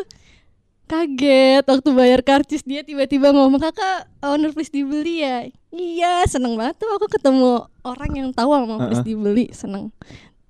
kaget 0.91 1.63
waktu 1.63 1.89
bayar 1.95 2.19
karcis 2.19 2.67
dia 2.67 2.83
tiba-tiba 2.83 3.31
ngomong 3.31 3.63
kakak 3.63 4.11
owner 4.19 4.51
please 4.51 4.67
dibeli 4.67 5.23
ya. 5.23 5.47
Iya 5.71 6.27
seneng 6.27 6.59
banget 6.59 6.83
tuh 6.83 6.91
aku 6.91 7.07
ketemu 7.07 7.63
orang 7.87 8.11
yang 8.11 8.29
tahu 8.35 8.51
sama 8.51 8.75
please 8.91 8.99
Uh-uh. 8.99 9.07
dibeli 9.07 9.45
seneng. 9.55 9.87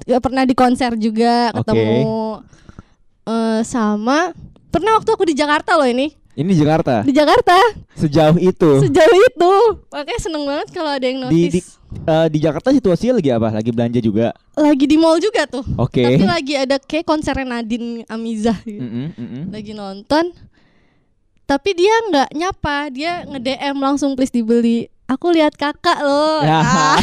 Ya, 0.09 0.17
pernah 0.17 0.49
di 0.49 0.57
konser 0.57 0.97
juga 0.97 1.53
ketemu 1.53 2.41
eh, 3.29 3.61
sama 3.61 4.33
pernah 4.73 4.97
waktu 4.97 5.13
aku 5.13 5.29
di 5.29 5.37
Jakarta 5.37 5.77
loh 5.77 5.85
ini 5.85 6.17
Ini 6.33 6.47
di 6.47 6.57
Jakarta. 6.57 6.95
di 7.01 7.11
Jakarta 7.11 7.57
Sejauh 7.93 8.37
itu. 8.37 8.71
sejauh 8.79 9.17
itu 9.21 9.53
makanya 9.87 10.21
seneng 10.21 10.43
banget 10.43 10.67
kalau 10.69 10.89
ada 10.89 11.03
yang 11.03 11.19
Di 11.21 11.27
di 11.27 11.59
notice 11.59 11.69
eh, 12.01 12.27
di 12.27 12.39
Jakarta 12.39 12.69
situasinya 12.69 13.13
lagi 13.15 13.29
apa? 13.29 13.47
Lagi 13.51 13.69
belanja 13.69 13.99
juga. 13.99 14.27
lagi 14.53 14.85
di 14.85 14.95
mall 14.95 15.17
juga 15.17 15.43
tuh 15.45 15.63
Oke. 15.75 15.99
tapi 16.01 16.23
lagi 16.23 16.53
ada 16.55 16.75
kayak 16.77 17.03
konsernya 17.03 17.43
Nadine 17.53 18.03
Amizah 18.05 18.55
gitu. 18.61 18.79
Mm-mm, 18.79 19.07
mm-mm. 19.13 19.43
lagi 19.49 19.71
nonton 19.71 20.31
tapi 21.43 21.69
dia 21.73 21.91
nggak 22.05 22.29
nyapa 22.31 22.75
dia 22.89 23.11
nge 23.25 23.39
DM 23.41 23.77
langsung 23.77 24.13
please 24.13 24.29
dibeli 24.29 24.77
aku 25.05 25.29
lihat 25.29 25.51
kakak 25.53 25.99
loh 25.99 26.39
Ya. 26.41 26.63
Ah. 26.63 26.95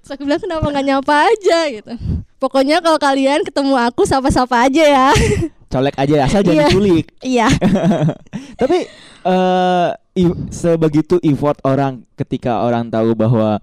Terus 0.00 0.10
aku 0.10 0.22
bilang 0.24 0.40
kenapa 0.40 0.66
nggak 0.66 0.86
nyapa 0.88 1.14
aja 1.24 1.58
gitu 1.68 1.92
pokoknya 2.36 2.80
kalau 2.80 2.98
kalian 2.98 3.44
ketemu 3.44 3.74
aku 3.76 4.02
sapa-sapa 4.02 4.66
aja 4.66 4.82
ya 4.82 5.08
Colek 5.70 5.94
aja 5.94 6.14
asal 6.20 6.42
Iya. 6.42 6.44
jangan 6.44 6.64
diculik. 6.66 7.06
iya 7.32 7.46
Tapi 8.60 8.78
eh 9.22 9.88
i- 10.16 10.38
sebegitu 10.50 11.16
effort 11.22 11.62
orang 11.62 12.02
ketika 12.14 12.60
orang 12.60 12.88
tahu 12.88 13.14
bahwa 13.14 13.62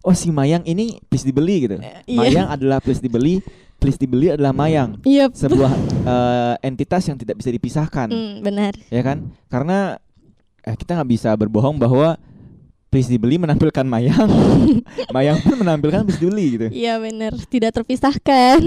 oh 0.00 0.12
si 0.12 0.28
Mayang 0.28 0.64
ini 0.64 0.98
please 1.02 1.22
dibeli 1.22 1.56
gitu. 1.62 1.76
iya. 2.04 2.16
Mayang 2.16 2.48
adalah 2.50 2.78
please 2.78 2.98
dibeli, 2.98 3.44
please 3.76 3.96
dibeli 3.96 4.28
adalah 4.30 4.52
Mayang. 4.52 5.00
iya 5.02 5.28
Sebuah 5.28 5.72
eh, 6.02 6.54
entitas 6.62 7.04
yang 7.04 7.16
tidak 7.16 7.36
bisa 7.36 7.48
dipisahkan, 7.48 8.08
Hmm, 8.08 8.40
benar 8.40 8.72
ya 8.88 9.00
kan? 9.00 9.28
Karena 9.46 10.00
eh, 10.60 10.74
kita 10.74 10.96
nggak 10.96 11.10
bisa 11.10 11.28
berbohong 11.34 11.76
bahwa 11.76 12.16
please 12.88 13.06
dibeli 13.06 13.36
menampilkan 13.36 13.82
Mayang, 13.82 14.28
Mayang 15.14 15.40
pun 15.40 15.58
menampilkan 15.58 16.04
please 16.04 16.16
dibeli 16.16 16.46
gitu. 16.52 16.66
iya 16.70 16.96
benar 16.96 17.36
tidak 17.44 17.74
terpisahkan 17.74 18.60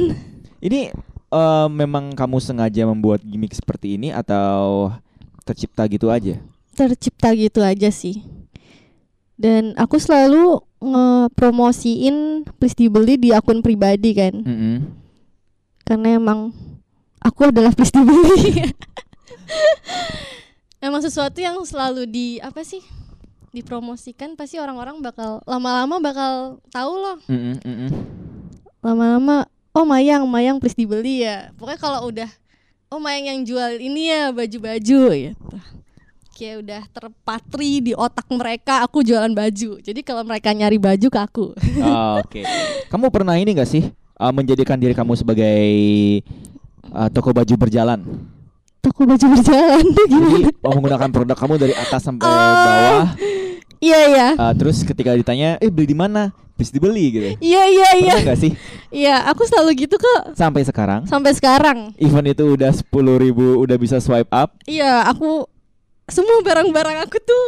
Ini 0.58 0.90
eh, 1.32 1.68
memang 1.72 2.14
kamu 2.14 2.38
sengaja 2.40 2.84
membuat 2.88 3.24
gimmick 3.24 3.56
seperti 3.56 3.96
ini 4.00 4.12
atau 4.12 4.92
tercipta 5.48 5.88
gitu 5.88 6.12
aja? 6.12 6.36
tercipta 6.78 7.34
gitu 7.34 7.66
aja 7.66 7.90
sih 7.90 8.22
dan 9.34 9.74
aku 9.82 9.98
selalu 9.98 10.62
ngepromosiin 10.78 12.46
please 12.62 12.78
dibeli 12.78 13.18
di 13.18 13.34
akun 13.34 13.66
pribadi 13.66 14.14
kan 14.14 14.46
Mm-mm. 14.46 14.86
karena 15.82 16.22
emang 16.22 16.54
aku 17.18 17.50
adalah 17.50 17.74
please 17.74 17.90
dibeli 17.90 18.62
emang 20.86 21.02
sesuatu 21.02 21.42
yang 21.42 21.58
selalu 21.66 22.06
di 22.06 22.38
apa 22.46 22.62
sih 22.62 22.86
dipromosikan 23.50 24.38
pasti 24.38 24.62
orang-orang 24.62 25.02
bakal 25.02 25.42
lama-lama 25.50 25.98
bakal 25.98 26.62
tahu 26.70 26.94
loh 26.94 27.18
Mm-mm, 27.26 27.58
mm-mm. 27.66 27.90
lama-lama 28.86 29.50
oh 29.78 29.86
mayang 29.86 30.26
mayang 30.26 30.58
please 30.58 30.74
dibeli 30.74 31.22
ya 31.22 31.54
pokoknya 31.54 31.78
kalau 31.78 32.10
udah 32.10 32.30
oh 32.90 32.98
mayang 32.98 33.30
yang 33.30 33.40
jual 33.46 33.78
ini 33.78 34.10
ya 34.10 34.34
baju-baju 34.34 35.02
gitu 35.14 35.46
kayak 36.34 36.56
udah 36.62 36.82
terpatri 36.90 37.82
di 37.82 37.94
otak 37.94 38.26
mereka 38.30 38.82
aku 38.82 39.02
jualan 39.02 39.30
baju 39.30 39.78
jadi 39.80 40.00
kalau 40.02 40.22
mereka 40.22 40.50
nyari 40.50 40.78
baju 40.78 41.08
ke 41.10 41.20
aku 41.20 41.46
Oh, 41.78 42.22
Oke. 42.22 42.42
Kamu 42.90 43.10
pernah 43.10 43.38
ini 43.38 43.54
gak 43.54 43.66
sih 43.66 43.90
uh, 44.18 44.30
menjadikan 44.30 44.78
diri 44.78 44.94
kamu 44.94 45.14
sebagai 45.14 45.62
uh, 46.90 47.10
toko 47.10 47.34
baju 47.34 47.54
berjalan? 47.58 48.02
toko 48.78 49.04
baju 49.04 49.26
berjalan 49.34 49.84
Jadi 50.14 50.42
uh, 50.62 50.74
menggunakan 50.74 51.10
produk 51.10 51.38
kamu 51.38 51.54
dari 51.58 51.74
atas 51.74 52.02
sampai 52.02 52.26
Oh. 52.26 52.34
bawah. 52.34 53.10
iya 53.78 54.00
iya 54.08 54.28
uh, 54.38 54.54
terus 54.54 54.82
ketika 54.82 55.14
ditanya, 55.14 55.58
eh 55.58 55.70
beli 55.70 55.90
di 55.90 55.98
mana? 55.98 56.30
Bisa 56.58 56.74
dibeli 56.74 57.06
gitu. 57.14 57.28
iya 57.38 57.64
iya 57.70 57.90
iya 57.96 58.14
Pernah 58.18 58.34
gak 58.34 58.40
sih 58.42 58.52
iya 58.90 59.16
aku 59.30 59.46
selalu 59.46 59.86
gitu 59.86 59.96
kok 59.96 60.34
sampai 60.34 60.66
sekarang? 60.66 61.06
sampai 61.06 61.32
sekarang 61.38 61.94
Event 61.96 62.28
itu 62.28 62.44
udah 62.50 62.74
10.000 62.74 63.24
ribu 63.24 63.62
udah 63.62 63.78
bisa 63.78 64.02
swipe 64.02 64.34
up. 64.34 64.58
iya 64.66 65.06
aku 65.06 65.46
semua 66.10 66.42
barang-barang 66.42 67.06
aku 67.06 67.22
tuh 67.22 67.46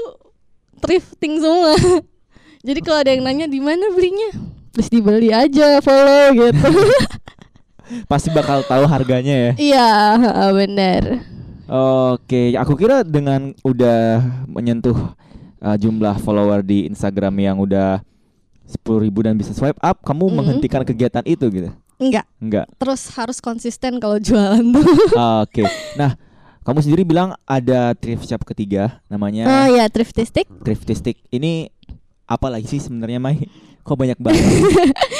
thrifting 0.80 1.42
semua 1.42 1.74
jadi 2.68 2.80
kalau 2.80 3.00
ada 3.02 3.12
yang 3.12 3.24
nanya 3.26 3.50
di 3.50 3.58
mana 3.58 3.90
belinya 3.90 4.30
terus 4.70 4.88
dibeli 4.88 5.34
aja 5.34 5.82
follow 5.82 6.38
gitu 6.38 6.70
Pasti 8.06 8.30
bakal 8.30 8.62
tahu 8.62 8.86
harganya 8.86 9.50
ya. 9.50 9.52
iya 9.58 9.90
benar 10.54 11.26
Oke, 11.70 12.58
aku 12.58 12.74
kira 12.74 13.06
dengan 13.06 13.54
udah 13.62 14.22
menyentuh 14.50 15.14
uh, 15.62 15.78
jumlah 15.78 16.18
follower 16.18 16.66
di 16.66 16.90
Instagram 16.90 17.34
yang 17.38 17.58
udah 17.62 18.02
10.000 18.70 19.02
ribu 19.02 19.20
dan 19.20 19.34
bisa 19.34 19.50
swipe 19.50 19.80
up, 19.80 20.00
kamu 20.00 20.24
Mhm. 20.24 20.34
menghentikan 20.34 20.82
kegiatan 20.84 21.24
itu 21.24 21.46
gitu? 21.50 21.70
enggak 21.98 22.24
Enggak. 22.40 22.64
terus 22.78 23.12
harus 23.12 23.38
konsisten 23.38 23.98
kalau 23.98 24.16
jualan 24.18 24.64
tuh 24.64 24.86
Oke. 25.44 25.68
Nah, 25.94 26.16
kamu 26.62 26.80
sendiri 26.80 27.04
bilang 27.04 27.36
ada 27.44 27.92
thrift 27.92 28.24
shop 28.24 28.46
ketiga 28.46 29.04
namanya 29.06 29.44
oh 29.44 29.68
ya 29.70 29.84
thriftistic 29.86 30.48
Thriftistic. 30.62 31.20
Ini 31.28 31.68
apa 32.24 32.48
lagi 32.48 32.70
sih 32.70 32.80
sebenarnya 32.80 33.18
Mai? 33.18 33.50
Kok 33.82 33.98
banyak 33.98 34.16
banget? 34.16 34.40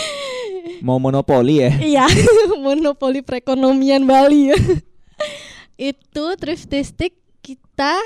Mau 0.80 0.96
monopoli 0.96 1.60
ya? 1.60 1.72
iya 1.82 2.06
monopoli 2.64 3.20
perekonomian 3.20 4.06
Bali 4.06 4.48
ya 4.48 4.58
itu 5.76 6.26
thriftistic 6.36 7.12
kita 7.40 8.00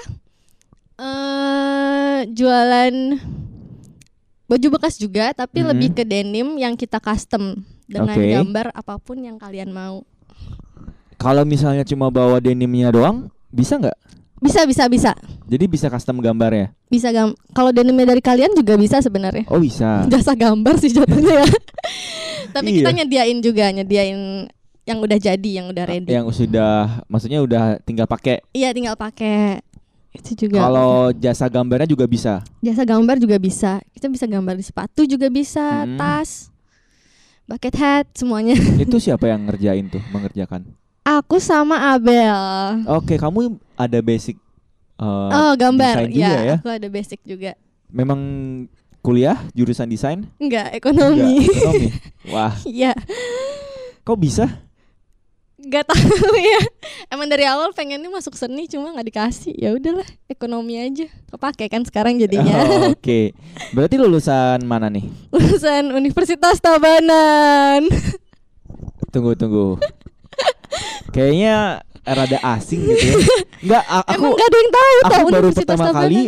eh 0.95 2.19
jualan 2.27 2.93
baju 4.53 4.67
bekas 4.71 4.95
juga 4.95 5.33
tapi 5.33 5.59
Mhm. 5.59 5.67
lebih 5.67 5.89
ke 5.91 6.03
denim 6.03 6.47
yang 6.55 6.73
kita 6.73 6.97
custom 6.97 7.57
dengan 7.83 8.13
Oke. 8.13 8.29
gambar 8.31 8.69
apa 8.71 8.95
pun 8.97 9.17
yang 9.17 9.35
kalian 9.35 9.69
mau 9.69 10.05
Kalau 11.15 11.41
misalnya 11.41 11.81
cuma 11.81 12.09
bawa 12.09 12.37
denimnya 12.37 12.91
doang, 12.91 13.17
bisa 13.47 13.75
nggak? 13.75 13.95
bisa 14.37 14.61
bisa 14.63 14.83
bisa 14.87 15.11
Jadi 15.45 15.65
bisa 15.65 15.87
custom 15.87 16.19
gambarnya? 16.19 16.75
bisa 16.85 17.09
gam 17.09 17.31
kalau 17.49 17.71
denimnya 17.71 18.05
dari 18.05 18.19
kalian 18.19 18.51
juga 18.51 18.75
bisa 18.75 18.99
sebenarnya 18.99 19.47
Oh 19.47 19.55
bisa. 19.57 20.03
jasa 20.11 20.33
gambar 20.33 20.75
sih 20.77 20.91
jatuhnya 20.91 21.41
ya 21.41 21.47
tapi 22.55 22.69
Iya. 22.69 22.77
kita 22.77 22.89
nyediain 22.93 23.39
juga 23.39 23.71
nyediain 23.71 24.19
yang 24.83 24.99
udah 24.99 25.15
jadi 25.15 25.49
yang 25.53 25.71
udah 25.71 25.85
ready 25.87 26.11
Yang 26.11 26.27
sudah, 26.35 26.71
maksudnya 27.07 27.39
udah 27.39 27.79
tinggal 27.81 28.03
pakai. 28.03 28.43
iya 28.51 28.69
tinggal 28.69 28.93
pakai 28.93 29.63
itu 30.13 30.31
juga 30.39 30.61
Kalau 30.61 31.09
jasa 31.11 31.45
gambarnya 31.45 31.85
juga 31.85 32.05
bisa. 32.05 32.45
jasa 32.59 32.83
gambar 32.83 33.17
juga 33.17 33.35
bisa 33.35 33.81
kita 33.91 34.07
bisa 34.07 34.25
gambar 34.25 34.53
di 34.53 34.63
sepatu 34.63 35.03
juga 35.03 35.27
bisa 35.27 35.83
Hmm. 35.83 35.97
tas 35.97 36.53
bucket 37.43 37.75
hat 37.75 38.07
semuanya 38.13 38.53
Itu 38.79 38.97
siapa 38.97 39.25
yang 39.25 39.43
ngerjain 39.43 39.89
tuh, 39.89 40.01
mengerjakan? 40.07 40.63
aku 41.03 41.35
sama 41.37 41.91
Abel 41.91 42.31
Oke, 42.87 43.17
kamu 43.17 43.57
ada 43.75 43.99
basic 43.99 44.39
uh, 44.95 45.27
oh 45.33 45.51
gambar 45.53 45.99
desain 45.99 46.09
juga 46.09 46.23
ya, 46.31 46.39
ya? 46.39 46.55
aku 46.57 46.69
ada 46.69 46.87
basic 46.87 47.19
juga 47.23 47.51
Memang 47.89 48.19
kuliah 48.99 49.35
jurusan 49.51 49.85
desain? 49.85 50.23
enggak 50.37 50.71
ekonomi 50.71 51.43
Enggak, 51.43 51.51
ekonomi. 51.51 51.87
Wah, 52.33 52.53
Iya 52.63 52.93
kok 53.99 54.15
bisa? 54.15 54.45
Nggak 55.63 55.85
tahu 55.85 56.11
ya 56.35 56.61
emang 57.07 57.25
dari 57.25 57.43
awal 57.43 57.71
pengennya 57.71 58.07
masuk 58.07 58.33
seni 58.33 58.65
cuma 58.65 58.91
nggak 58.91 59.07
dikasih 59.07 59.53
ya 59.53 59.71
udahlah 59.71 60.03
ekonomi 60.27 60.75
aja 60.75 61.07
kepake 61.27 61.65
kan 61.67 61.81
sekarang 61.81 62.17
jadinya 62.17 62.53
Oh, 62.61 62.91
Oke. 62.93 63.31
Berarti 63.71 63.95
lulusan 63.95 64.61
mana 64.61 64.87
nih? 64.87 65.07
lulusan 65.29 65.89
Universitas 65.89 66.59
Tabanan 66.59 67.87
Tunggu 69.09 69.33
tunggu. 69.33 69.77
Kayaknya 71.09 71.79
rada 72.03 72.39
asing 72.49 72.81
gitu 72.81 73.05
ya. 73.05 73.15
Enggak, 73.61 73.83
a- 73.85 74.05
aku 74.05 74.17
emang 74.19 74.33
gak 74.33 74.43
ada 74.43 74.57
yang 74.57 74.71
tahu 74.71 74.91
aku 74.91 75.05
tau 75.05 75.25
baru 75.29 75.47
pertama 75.49 75.77
Tabanan 75.79 75.93
kali 75.95 76.21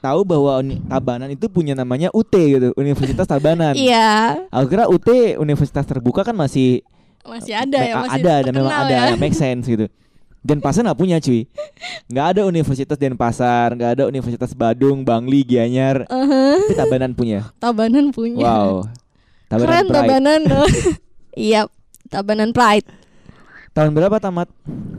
tahu 0.00 0.20
bahwa 0.24 0.52
Uni- 0.58 0.80
Tabanan 0.82 1.28
itu 1.28 1.46
punya 1.46 1.74
namanya 1.74 2.08
UT 2.10 2.32
gitu, 2.32 2.72
Universitas 2.74 3.26
Tabanan. 3.26 3.76
iya 3.76 4.40
Aku 4.48 4.66
kira 4.66 4.84
UT 4.86 5.06
Universitas 5.36 5.84
terbuka 5.84 6.24
kan 6.24 6.32
masih 6.32 6.80
masih 7.22 7.52
ada 7.52 7.78
ya 7.78 7.94
masih 7.98 8.20
ada 8.20 8.34
dan 8.42 8.52
memang 8.52 8.72
ada 8.72 8.94
ya. 9.12 9.16
make 9.16 9.32
sense 9.32 9.64
gitu. 9.64 9.86
Denpasar 10.40 10.80
nggak 10.82 10.96
punya 10.96 11.20
cuy, 11.20 11.44
nggak 12.06 12.26
ada 12.32 12.40
Universitas 12.42 12.96
Denpasar, 12.96 13.76
nggak 13.76 13.90
ada 13.92 14.02
Universitas 14.06 14.50
Badung, 14.50 15.04
Bangli, 15.04 15.44
Gianyar, 15.44 16.08
Uh-huh. 16.08 16.56
tapi 16.64 16.74
Tabanan 16.74 17.12
punya. 17.12 17.52
Tabanan 17.56 18.08
punya 18.08 18.40
Wow, 18.40 18.88
Tabanan 19.46 19.68
keren 19.68 19.84
Pride. 19.84 19.96
Tabanan 20.00 20.40
iya 21.36 21.60
Tabanan 22.06 22.50
Pride 22.50 22.88
Tahun 23.70 23.92
berapa 23.92 24.16
tamat? 24.16 24.48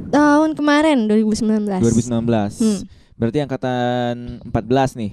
tahun 0.08 0.54
kemarin 0.54 1.10
2019 1.10 1.82
2019. 1.82 2.62
Hmm. 2.62 2.80
Berarti 3.16 3.38
angkatan 3.40 4.14
14 4.44 4.98
nih. 4.98 5.12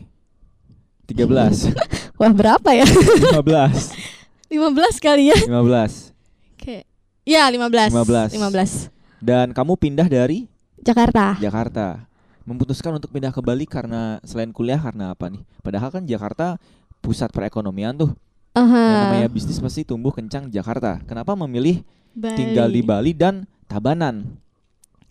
13, 1.07 1.73
wah 2.21 2.33
berapa 2.33 2.71
ya 2.71 2.85
15, 3.41 4.53
15 4.53 4.53
kali 5.01 5.33
ya 5.33 5.39
15. 5.41 6.13
Oke. 6.55 6.85
Ya 7.29 7.45
15 7.53 7.93
15. 7.93 8.41
15 8.41 8.89
Dan 9.21 9.53
kamu 9.53 9.77
pindah 9.77 10.09
dari 10.09 10.49
Jakarta 10.81 11.37
Jakarta. 11.37 12.09
Memutuskan 12.49 12.97
untuk 12.97 13.13
pindah 13.13 13.29
ke 13.29 13.45
Bali 13.45 13.69
karena 13.69 14.17
selain 14.25 14.49
kuliah 14.49 14.81
karena 14.81 15.13
apa 15.13 15.29
nih? 15.29 15.45
Padahal 15.61 15.93
kan 15.93 16.09
Jakarta 16.09 16.57
pusat 17.05 17.29
perekonomian 17.29 17.93
tuh. 17.93 18.17
Aha. 18.57 18.65
Yang 18.65 19.05
namanya 19.05 19.29
bisnis 19.29 19.61
pasti 19.61 19.85
tumbuh 19.85 20.17
kencang 20.17 20.49
di 20.49 20.57
Jakarta. 20.57 21.05
Kenapa 21.05 21.37
memilih 21.37 21.85
Bali. 22.17 22.41
tinggal 22.41 22.73
di 22.73 22.81
Bali 22.81 23.13
dan 23.13 23.45
Tabanan? 23.69 24.25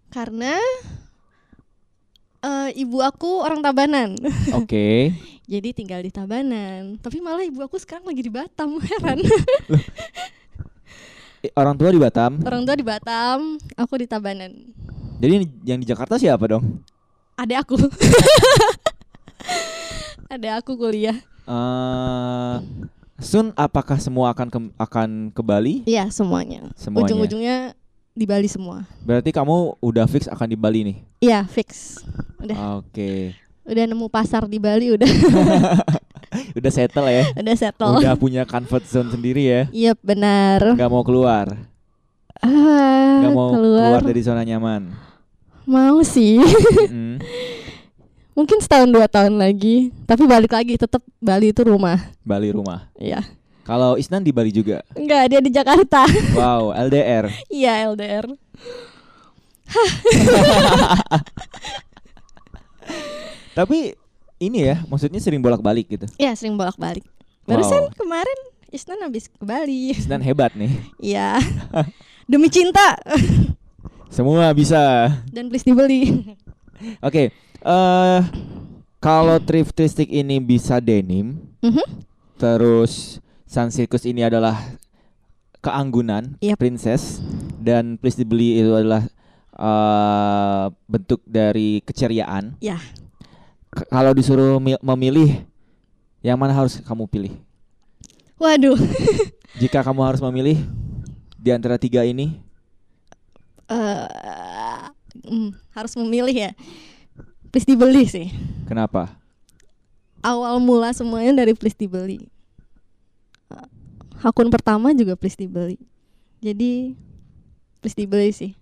Karena 0.10 0.58
Eh, 2.38 2.70
ibu 2.86 3.02
aku 3.02 3.42
orang 3.42 3.66
Tabanan. 3.66 4.14
Oke. 4.62 5.12
Jadi 5.50 5.70
tinggal 5.74 6.06
di 6.06 6.14
Tabanan. 6.14 7.02
Tapi 7.02 7.18
malah 7.18 7.44
ibu 7.44 7.60
aku 7.66 7.82
sekarang 7.82 8.06
lagi 8.06 8.22
di 8.22 8.32
Batam. 8.32 8.78
Heran. 8.88 9.20
Eh, 11.40 11.54
Orang 11.54 11.78
tua 11.78 11.94
di 11.94 11.98
Batam. 11.98 12.42
orang 12.42 12.66
tua 12.66 12.74
di 12.74 12.82
Batam, 12.82 13.62
aku 13.78 13.94
di 13.98 14.06
Tabanan. 14.06 14.74
Jadi 15.18 15.34
yang 15.64 15.78
di 15.78 15.86
Jakarta 15.86 16.18
siapa 16.18 16.48
dong? 16.48 16.82
Ada 17.38 17.62
aku. 17.62 17.78
Ada 20.28 20.60
aku 20.60 20.76
kuliah. 20.76 21.16
Eh, 21.48 22.56
Sun, 23.18 23.50
apakah 23.56 23.98
semua 23.98 24.30
akan 24.30 24.48
ke, 24.48 24.60
akan 24.78 25.10
ke 25.34 25.42
Bali? 25.42 25.82
Iya, 25.86 26.10
semuanya. 26.14 26.70
Semuanya. 26.78 27.10
Ujung-ujungnya 27.10 27.58
di 28.14 28.26
Bali 28.26 28.46
semua. 28.46 28.86
Berarti 29.02 29.34
kamu 29.34 29.78
udah 29.82 30.06
fix 30.06 30.28
akan 30.28 30.48
di 30.48 30.58
Bali 30.58 30.80
nih. 30.86 30.98
Iya, 31.22 31.40
fix. 31.46 32.02
Udah 32.38 32.78
Oke. 32.78 33.34
udah 33.68 33.84
nemu 33.84 34.08
pasar 34.08 34.48
di 34.48 34.62
Bali 34.62 34.96
udah 34.96 35.10
Udah 36.58 36.72
settle 36.72 37.08
ya. 37.08 37.24
udah 37.34 37.56
settle. 37.56 37.94
Udah 37.98 38.14
punya 38.16 38.44
comfort 38.44 38.86
zone 38.86 39.10
sendiri 39.10 39.44
ya. 39.44 39.62
Iya, 39.70 39.92
benar. 40.00 40.76
Nggak 40.76 40.92
mau 40.92 41.04
keluar. 41.04 41.56
Ah, 42.38 43.22
Nggak 43.26 43.34
mau 43.34 43.50
keluar. 43.50 43.88
keluar 43.98 44.04
dari 44.06 44.22
zona 44.22 44.42
nyaman. 44.42 44.94
Mau 45.66 46.00
sih. 46.02 46.38
Mm. 46.88 47.20
Mungkin 48.32 48.62
setahun 48.62 48.88
dua 48.88 49.10
tahun 49.10 49.34
lagi. 49.34 49.90
Tapi 50.06 50.24
balik 50.24 50.54
lagi 50.54 50.78
tetap 50.78 51.02
Bali 51.18 51.50
itu 51.50 51.66
rumah. 51.66 51.98
Bali 52.22 52.54
rumah. 52.54 52.86
Iya. 52.94 53.26
Kalau 53.66 53.98
Isnan 53.98 54.22
di 54.22 54.30
Bali 54.32 54.54
juga. 54.54 54.86
Enggak, 54.94 55.24
dia 55.28 55.42
di 55.42 55.50
Jakarta. 55.52 56.06
Wow, 56.38 56.70
LDR. 56.72 57.28
Iya, 57.50 57.90
LDR. 57.92 58.30
Tapi 63.52 63.98
ini 64.38 64.66
ya, 64.66 64.82
maksudnya 64.86 65.18
sering 65.18 65.40
bolak-balik 65.40 65.88
gitu. 65.88 66.06
Iya, 66.16 66.34
sering 66.34 66.54
bolak-balik. 66.54 67.04
Wow. 67.44 67.48
Barusan 67.50 67.90
kemarin 67.94 68.40
Isnan 68.68 69.00
habis 69.00 69.26
ke 69.26 69.40
Bali. 69.40 69.92
Isnan 69.92 70.20
hebat 70.20 70.52
nih. 70.52 70.72
Iya. 71.00 71.40
Demi 72.30 72.48
cinta 72.48 73.00
Semua 74.08 74.52
bisa. 74.52 75.08
dan 75.32 75.48
please 75.48 75.64
dibeli. 75.64 76.36
Oke, 77.00 77.32
eh 77.58 78.20
kalau 78.98 79.40
thriftistic 79.40 80.08
ini 80.08 80.38
bisa 80.38 80.78
denim, 80.78 81.40
Mhm. 81.64 81.86
terus 82.36 83.18
Sun 83.46 83.72
Circus 83.72 84.04
ini 84.04 84.22
adalah 84.22 84.60
keanggunan, 85.58 86.36
Yap. 86.40 86.60
princess, 86.60 87.24
dan 87.58 87.96
please 87.96 88.16
dibeli 88.16 88.60
itu 88.60 88.76
adalah 88.76 89.08
eh 89.54 90.66
bentuk 90.86 91.24
dari 91.24 91.80
keceriaan. 91.82 92.60
Ya. 92.60 92.78
K- 92.78 93.07
kalau 93.70 94.12
disuruh 94.12 94.58
mi- 94.58 94.80
memilih, 94.80 95.44
yang 96.20 96.36
mana 96.36 96.52
harus 96.52 96.80
kamu 96.80 97.06
pilih? 97.06 97.34
Waduh. 98.38 98.78
Jika 99.62 99.82
kamu 99.82 100.02
harus 100.04 100.22
memilih 100.22 100.62
di 101.36 101.50
antara 101.50 101.76
tiga 101.76 102.04
ini, 102.04 102.44
Eh, 103.68 104.08
hmm, 105.28 105.52
harus 105.76 105.92
memilih 106.00 106.32
ya. 106.32 106.52
Please 107.52 107.68
dibeli 107.68 108.08
sih. 108.08 108.32
kenapa? 108.64 109.12
Awal 110.24 110.56
mula 110.60 110.96
semuanya 110.96 111.44
dari 111.44 111.52
please 111.52 111.76
dibeli. 111.76 112.32
Eh, 113.52 113.68
Akun 114.24 114.48
pertama 114.48 114.96
juga 114.96 115.20
please 115.20 115.36
dibeli. 115.36 115.76
Jadi 116.40 116.96
please 117.84 117.92
dibeli 117.94 118.32
sih. 118.32 118.56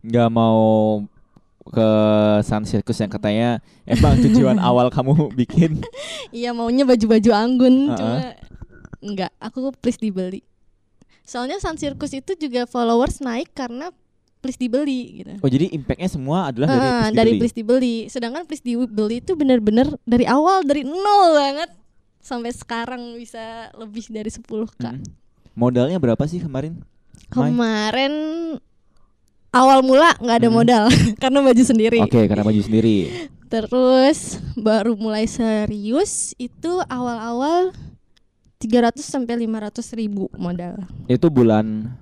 Nggak 0.00 0.28
mau 0.32 1.04
ke 1.68 1.88
Sun 2.42 2.66
Circus 2.66 2.98
yang 2.98 3.10
katanya 3.10 3.48
emang 3.84 4.18
tujuan 4.18 4.58
awal 4.68 4.90
kamu 4.90 5.30
bikin 5.32 5.78
Iya 6.34 6.50
maunya 6.50 6.82
baju-baju 6.82 7.30
anggun 7.30 7.92
Uh-uh. 7.92 7.96
cuma 7.96 8.18
enggak, 9.02 9.30
aku 9.38 9.74
please 9.78 9.98
dibeli. 9.98 10.42
Soalnya 11.22 11.58
Sun 11.58 11.74
Circus 11.74 12.14
itu 12.14 12.34
juga 12.34 12.66
followers 12.66 13.18
naik 13.18 13.50
karena 13.50 13.90
please 14.42 14.58
dibeli 14.58 15.22
gitu. 15.22 15.38
Oh 15.38 15.46
jadi 15.46 15.70
impactnya 15.70 16.10
semua 16.10 16.50
adalah 16.50 16.66
dari 16.66 16.82
Ah, 16.82 16.90
please 16.90 17.14
dari 17.14 17.30
dibeli. 17.30 17.38
please 17.38 17.54
dibeli. 17.54 17.96
Sedangkan 18.10 18.42
please 18.42 18.62
dibeli 18.62 19.22
itu 19.22 19.32
benar-benar 19.38 19.86
dari 20.02 20.26
awal 20.26 20.62
dari 20.62 20.82
nol 20.82 21.30
banget 21.34 21.70
sampai 22.18 22.50
sekarang 22.50 23.14
bisa 23.14 23.70
lebih 23.74 24.06
dari 24.10 24.30
10k. 24.30 24.82
Mm. 24.82 25.02
Modalnya 25.54 25.98
berapa 25.98 26.22
sih 26.26 26.38
kemarin? 26.38 26.78
Mai? 27.34 27.50
Awal 29.52 29.84
mula 29.84 30.16
nggak 30.16 30.36
ada 30.38 30.48
Mm. 30.48 30.54
modal 30.54 30.84
karena 31.22 31.38
baju 31.40 31.62
sendiri. 31.62 31.98
Oke, 32.00 32.24
karena 32.24 32.40
baju 32.40 32.56
sendiri. 32.58 33.28
Terus 33.46 34.40
baru 34.56 34.96
mulai 34.96 35.28
serius 35.28 36.32
itu 36.36 36.80
awal-awal 36.82 37.68
300 38.56 38.96
sampai 38.98 39.44
500 39.44 39.92
ribu 39.92 40.32
modal. 40.34 40.80
Itu 41.04 41.28
bulan 41.28 41.92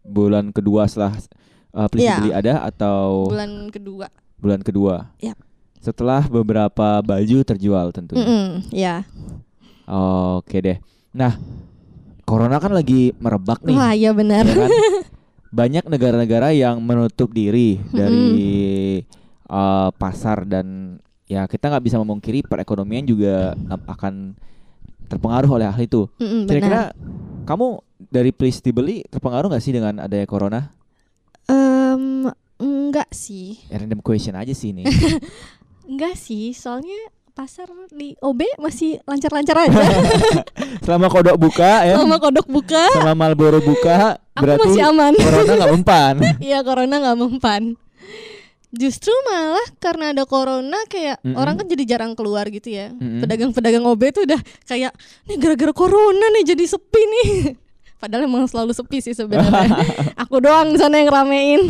bulan 0.00 0.54
kedua 0.54 0.86
setelah 0.86 1.18
uh, 1.72 1.88
please 1.88 2.06
Iya. 2.06 2.14
dibeli 2.14 2.30
ada 2.32 2.54
atau 2.62 3.26
Bulan 3.26 3.50
kedua. 3.68 4.06
bulan 4.38 4.60
kedua? 4.60 4.94
Yap. 5.18 5.34
Setelah 5.80 6.24
beberapa 6.24 7.02
baju 7.02 7.38
terjual 7.42 7.90
tentunya. 7.90 8.22
Mm-mm, 8.22 8.48
ya. 8.70 9.02
Oke 10.38 10.62
deh. 10.62 10.78
Nah, 11.10 11.36
corona 12.22 12.56
kan 12.56 12.70
lagi 12.70 13.12
merebak 13.18 13.60
nih. 13.60 13.74
Wah, 13.74 13.92
iya 13.92 14.10
benar. 14.12 14.46
ya 14.46 14.54
kan? 14.54 14.70
Banyak 15.54 15.86
negara-negara 15.86 16.50
yang 16.50 16.82
menutup 16.82 17.30
diri 17.30 17.78
dari 17.94 18.26
uh, 19.46 19.94
pasar 19.94 20.42
dan 20.42 20.98
ya 21.30 21.46
kita 21.46 21.70
nggak 21.70 21.84
bisa 21.86 21.96
memungkiri 22.02 22.42
perekonomian 22.42 23.06
juga 23.06 23.54
akan 23.86 24.34
terpengaruh 25.06 25.50
oleh 25.54 25.70
hal 25.70 25.78
itu. 25.78 26.10
Mm-mm, 26.18 26.44
benar. 26.44 26.50
Kira-kira 26.50 26.82
kamu 27.46 27.66
dari 28.10 28.30
please 28.34 28.58
dibeli 28.58 29.06
terpengaruh 29.06 29.46
nggak 29.46 29.62
sih 29.62 29.70
dengan 29.70 30.02
adanya 30.02 30.26
corona? 30.26 30.74
Em, 31.46 32.26
enggak 32.58 33.14
sih. 33.14 33.62
Ya, 33.70 33.78
random 33.78 34.02
question 34.02 34.34
aja 34.34 34.50
sih 34.50 34.74
ini. 34.74 34.88
Enggak 35.84 36.16
sih, 36.16 36.56
soalnya 36.56 36.96
pasar 37.34 37.66
di 37.90 38.14
OB 38.22 38.62
masih 38.62 39.02
lancar-lancar 39.02 39.66
aja. 39.66 39.82
Selama 40.86 41.10
kodok 41.10 41.34
buka 41.34 41.82
ya, 41.82 41.98
Sama 41.98 42.22
kodok 42.22 42.46
buka, 42.46 42.84
selama 42.94 43.14
Marlboro 43.26 43.58
buka, 43.58 44.22
aku 44.38 44.44
berarti 44.46 44.68
masih 44.70 44.82
aman. 44.86 45.12
corona 45.18 45.52
nggak 45.58 45.72
mempan. 45.74 46.14
Iya, 46.46 46.58
corona 46.62 46.94
nggak 47.02 47.18
mempan. 47.18 47.62
Justru 48.74 49.10
malah 49.26 49.66
karena 49.78 50.14
ada 50.14 50.22
corona 50.26 50.78
kayak 50.86 51.22
Mm-mm. 51.22 51.34
orang 51.34 51.58
kan 51.58 51.66
jadi 51.66 51.82
jarang 51.96 52.12
keluar 52.14 52.46
gitu 52.54 52.70
ya. 52.70 52.94
Mm-mm. 52.94 53.22
Pedagang-pedagang 53.22 53.82
OB 53.82 54.02
tuh 54.14 54.22
udah 54.30 54.40
kayak 54.66 54.92
nih 55.26 55.36
gara-gara 55.38 55.72
corona 55.74 56.26
nih 56.38 56.54
jadi 56.54 56.64
sepi 56.70 57.02
nih. 57.02 57.30
Padahal 58.02 58.30
emang 58.30 58.46
selalu 58.46 58.74
sepi 58.76 59.02
sih 59.02 59.14
sebenarnya. 59.14 59.74
aku 60.14 60.38
doang 60.38 60.70
di 60.70 60.78
sana 60.78 61.02
yang 61.02 61.10
ramein. 61.10 61.62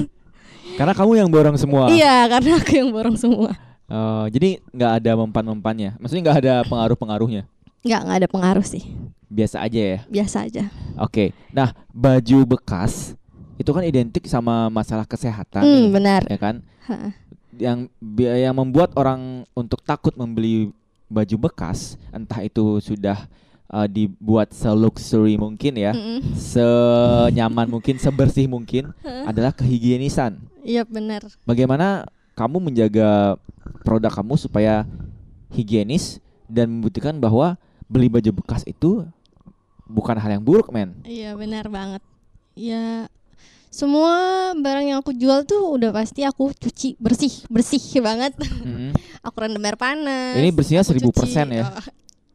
Karena 0.76 0.92
kamu 0.92 1.24
yang 1.24 1.28
borong 1.32 1.56
semua. 1.56 1.88
Iya, 1.88 2.26
karena 2.28 2.58
aku 2.60 2.72
yang 2.74 2.90
borong 2.92 3.16
semua. 3.16 3.52
Oh, 3.84 4.24
jadi 4.32 4.64
nggak 4.72 4.92
ada 5.04 5.12
mempan-mempannya. 5.12 6.00
Maksudnya 6.00 6.22
nggak 6.24 6.38
ada 6.40 6.54
pengaruh-pengaruhnya. 6.64 7.44
Nggak, 7.84 8.00
nggak 8.00 8.18
ada 8.24 8.28
pengaruh 8.32 8.64
sih. 8.64 8.96
Biasa 9.28 9.60
aja 9.60 9.80
ya. 9.80 9.98
Biasa 10.08 10.36
aja. 10.48 10.64
Oke. 10.96 11.36
Nah, 11.52 11.76
baju 11.92 12.56
bekas 12.56 13.12
itu 13.60 13.70
kan 13.70 13.84
identik 13.84 14.24
sama 14.26 14.66
masalah 14.66 15.04
kesehatan 15.04 15.62
Hmm, 15.62 15.70
nih, 15.70 15.86
benar. 15.92 16.22
ya 16.26 16.38
kan? 16.40 16.54
Ha. 16.88 17.12
Yang 17.54 17.78
yang 18.18 18.54
membuat 18.56 18.90
orang 18.98 19.44
untuk 19.54 19.84
takut 19.84 20.16
membeli 20.16 20.72
baju 21.06 21.36
bekas, 21.46 21.94
entah 22.10 22.42
itu 22.42 22.82
sudah 22.82 23.28
uh, 23.70 23.86
dibuat 23.86 24.50
seluxury 24.50 25.38
mungkin 25.38 25.78
ya, 25.78 25.94
Mm-mm. 25.94 26.34
senyaman 26.34 27.70
mungkin, 27.70 27.94
sebersih 28.00 28.50
mungkin, 28.50 28.90
adalah 29.22 29.54
kehigienisan. 29.54 30.34
Iya 30.66 30.82
benar. 30.82 31.22
Bagaimana 31.46 32.08
kamu 32.34 32.70
menjaga 32.70 33.38
produk 33.86 34.10
kamu 34.10 34.34
supaya 34.38 34.84
higienis 35.54 36.18
dan 36.50 36.68
membuktikan 36.70 37.16
bahwa 37.18 37.56
beli 37.86 38.10
baju 38.10 38.42
bekas 38.42 38.66
itu 38.66 39.06
bukan 39.86 40.16
hal 40.18 40.38
yang 40.38 40.44
buruk, 40.44 40.74
men. 40.74 40.98
Iya 41.06 41.38
benar 41.38 41.70
banget. 41.70 42.02
Ya 42.54 43.06
semua 43.74 44.54
barang 44.54 44.86
yang 44.86 44.98
aku 45.02 45.10
jual 45.10 45.42
tuh 45.42 45.74
udah 45.74 45.90
pasti 45.90 46.22
aku 46.22 46.54
cuci 46.54 46.94
bersih 47.02 47.42
bersih 47.50 47.82
banget. 47.98 48.34
Mm-mm. 48.38 48.94
aku 49.26 49.36
rendam 49.38 49.66
air 49.66 49.74
panas. 49.74 50.38
Ini 50.38 50.50
bersihnya 50.54 50.86
1000% 50.86 51.10
cuci. 51.10 51.30
ya? 51.50 51.66
Oh, 51.66 51.84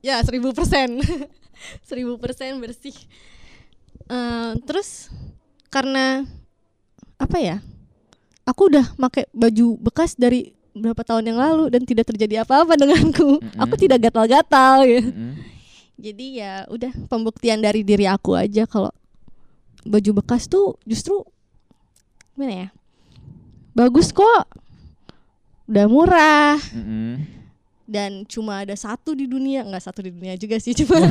ya 0.04 0.16
seribu 0.24 0.52
persen, 0.52 1.00
seribu 1.88 2.20
persen 2.20 2.60
bersih. 2.60 2.96
Eh, 4.10 4.52
terus 4.68 5.08
karena 5.72 6.28
apa 7.16 7.38
ya? 7.40 7.64
Aku 8.50 8.68
udah 8.68 8.86
pakai 8.96 9.30
baju 9.32 9.78
bekas 9.80 10.14
dari 10.14 10.50
berapa 10.72 11.00
tahun 11.00 11.28
yang 11.28 11.38
lalu 11.38 11.70
dan 11.70 11.82
tidak 11.84 12.08
terjadi 12.08 12.42
apa-apa 12.42 12.74
denganku. 12.76 13.38
Mm-mm. 13.38 13.60
Aku 13.60 13.76
tidak 13.76 14.02
gatal-gatal 14.02 14.82
ya. 14.82 15.02
Mm-mm. 15.02 15.34
Jadi 15.96 16.26
ya 16.38 16.64
udah 16.66 16.90
pembuktian 17.06 17.60
dari 17.60 17.84
diri 17.84 18.06
aku 18.06 18.34
aja 18.34 18.64
kalau 18.64 18.90
baju 19.82 20.12
bekas 20.18 20.46
tuh 20.46 20.80
justru 20.84 21.22
gimana 22.32 22.54
ya? 22.56 22.68
Bagus 23.72 24.10
kok. 24.10 24.44
udah 25.66 25.86
murah 25.86 26.58
Mm-mm. 26.72 27.22
dan 27.86 28.26
cuma 28.26 28.60
ada 28.60 28.74
satu 28.74 29.14
di 29.14 29.26
dunia 29.26 29.62
nggak 29.62 29.84
satu 29.84 30.02
di 30.02 30.10
dunia 30.10 30.34
juga 30.34 30.58
sih 30.58 30.74
cuma 30.74 30.98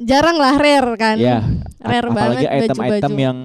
jarang 0.00 0.34
lah 0.34 0.56
rare 0.56 0.90
kan 0.96 1.14
Ya, 1.14 1.38
rare 1.78 2.08
ap- 2.08 2.12
apalagi 2.12 2.42
banget 2.42 2.66
item-item 2.66 2.90
baju-baju. 3.06 3.22
yang 3.22 3.38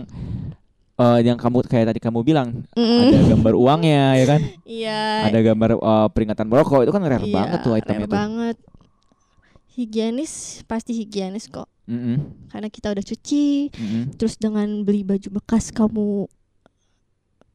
eh, 0.95 1.19
yang 1.21 1.35
kamu 1.35 1.63
kayak 1.65 1.91
tadi 1.91 1.99
kamu 1.99 2.19
bilang 2.21 2.63
Mm-mm. 2.73 3.01
ada 3.03 3.19
gambar 3.27 3.53
uangnya 3.53 4.03
ya 4.15 4.25
kan, 4.25 4.41
iya 4.63 5.01
ada 5.27 5.39
gambar 5.41 5.69
eh, 5.75 6.07
peringatan 6.11 6.45
merokok 6.47 6.83
itu 6.83 6.91
kan 6.91 7.01
rare 7.03 7.23
iya, 7.23 7.35
banget 7.35 7.59
tuh 7.61 7.73
item 7.75 7.93
rare 7.93 8.05
itu. 8.07 8.15
banget 8.15 8.57
higienis 9.75 10.63
pasti 10.65 10.95
higienis 10.95 11.51
kok 11.51 11.67
Mm-mm. 11.85 12.49
karena 12.49 12.67
kita 12.71 12.95
udah 12.95 13.03
cuci 13.03 13.69
Mm-mm. 13.69 14.03
terus 14.15 14.39
dengan 14.39 14.81
beli 14.81 15.03
baju 15.03 15.27
bekas 15.35 15.69
kamu 15.69 16.25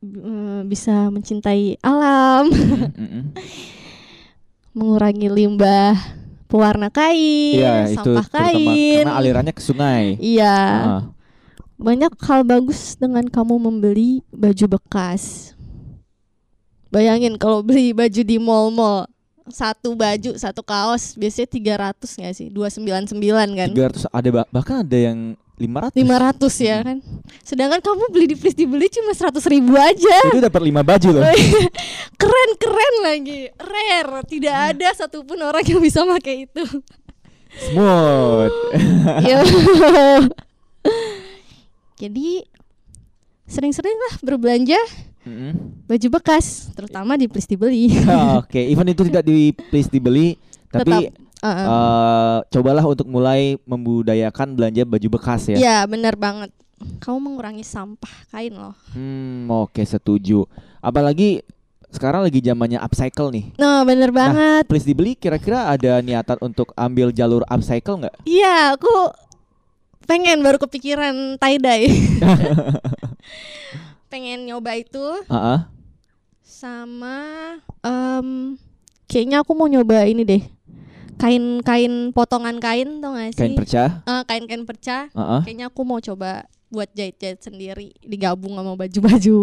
eh, 0.05 0.62
bisa 0.64 1.09
mencintai 1.09 1.80
alam 1.80 2.53
Mm-mm. 2.53 3.24
mengurangi 4.76 5.26
limbah 5.26 5.97
pewarna 6.47 6.91
kain 6.91 7.59
Iya 7.59 7.74
itu 7.88 7.99
sampah 7.99 8.26
terutama 8.26 8.70
kain 8.74 9.03
karena 9.03 9.14
alirannya 9.18 9.55
ke 9.55 9.62
sungai. 9.62 10.05
iya 10.20 10.57
Ah. 10.59 11.03
Banyak 11.81 12.12
hal 12.20 12.45
bagus 12.45 12.95
dengan 13.01 13.24
kamu 13.24 13.57
membeli 13.57 14.20
baju 14.28 14.76
bekas. 14.76 15.57
Bayangin 16.93 17.41
kalau 17.41 17.64
beli 17.64 17.97
baju 17.97 18.20
di 18.20 18.37
mall-mall 18.37 19.09
satu 19.51 19.97
baju 19.97 20.37
satu 20.39 20.62
kaos 20.62 21.16
biasanya 21.16 21.49
300 21.97 22.20
nggak 22.20 22.35
sih? 22.37 22.49
299 22.53 23.59
kan? 23.59 23.68
300 23.72 24.07
ada 24.12 24.28
bah- 24.28 24.51
bahkan 24.53 24.85
ada 24.85 24.99
yang 24.99 25.35
500. 25.57 25.97
500 26.05 26.68
ya 26.68 26.76
kan? 26.85 26.99
Sedangkan 27.41 27.81
kamu 27.81 28.05
beli 28.12 28.26
di 28.33 28.37
please 28.37 28.57
dibeli 28.57 28.87
cuma 28.93 29.16
100 29.16 29.41
ribu 29.49 29.72
aja. 29.76 30.16
Itu 30.28 30.41
dapat 30.41 30.61
5 30.61 30.85
baju 30.85 31.09
loh. 31.16 31.22
keren 32.20 32.51
keren 32.61 32.95
lagi. 33.05 33.41
Rare. 33.57 34.24
Tidak 34.28 34.57
ada 34.76 34.89
satupun 34.93 35.41
orang 35.41 35.64
yang 35.64 35.81
bisa 35.81 36.05
pakai 36.05 36.45
itu. 36.45 36.64
Smooth. 37.72 38.53
Jadi 42.01 42.49
sering-sering 43.45 43.93
lah 43.99 44.15
berbelanja 44.21 44.81
Mm-mm. 45.21 45.85
baju 45.85 46.09
bekas 46.17 46.73
terutama 46.73 47.13
di 47.15 47.29
please 47.29 47.45
dibeli 47.45 47.93
Oke, 48.41 48.63
even 48.65 48.89
itu 48.89 49.05
tidak 49.05 49.21
di 49.21 49.53
please 49.69 49.85
dibeli, 49.87 50.41
tapi 50.67 51.13
Tetap, 51.13 51.45
uh-uh. 51.45 51.67
eh, 51.67 52.39
cobalah 52.49 52.85
untuk 52.87 53.05
mulai 53.05 53.61
membudayakan 53.63 54.55
belanja 54.55 54.83
baju 54.83 55.09
bekas 55.13 55.51
ya. 55.51 55.57
Iya 55.59 55.77
benar 55.85 56.17
banget 56.17 56.49
kamu 56.97 57.21
mengurangi 57.21 57.61
sampah 57.61 58.09
kain 58.33 58.57
loh 58.57 58.73
Hmm, 58.97 59.45
oke 59.51 59.85
setuju. 59.85 60.49
Apalagi 60.81 61.45
sekarang 61.91 62.25
lagi 62.25 62.41
zamannya 62.41 62.79
upcycle 62.79 63.29
nih. 63.29 63.51
nah 63.59 63.83
bener 63.83 64.09
banget 64.09 64.65
Please 64.65 64.87
dibeli 64.87 65.13
kira-kira 65.13 65.69
ada 65.69 65.99
niatan 66.01 66.39
untuk 66.41 66.71
ambil 66.73 67.11
jalur 67.11 67.43
upcycle 67.45 68.01
nggak? 68.01 68.15
iya 68.25 68.73
aku 68.73 68.89
pengen 70.11 70.43
baru 70.43 70.59
kepikiran 70.59 71.39
tie 71.39 71.57
dye 71.57 71.87
pengen 74.11 74.43
nyoba 74.43 74.75
itu 74.75 75.07
Heeh. 75.31 75.59
sama 76.43 77.19
em 77.81 78.59
kayaknya 79.07 79.43
aku 79.43 79.55
mau 79.55 79.71
nyoba 79.71 80.03
ini 80.03 80.27
deh 80.27 80.43
kain-kain 81.15 82.11
potongan 82.11 82.59
kain 82.59 82.99
tau 82.99 83.13
gak 83.13 83.37
sih 83.37 83.39
Kain 83.39 83.55
perca. 83.55 83.85
Eh, 84.03 84.23
kain-kain 84.27 84.65
perca 84.67 85.07
Heeh. 85.13 85.41
kayaknya 85.47 85.71
aku 85.71 85.81
mau 85.87 86.01
coba 86.01 86.49
buat 86.71 86.87
jahit-jahit 86.89 87.39
sendiri 87.41 87.91
digabung 88.01 88.55
sama 88.55 88.75
baju-baju 88.75 89.39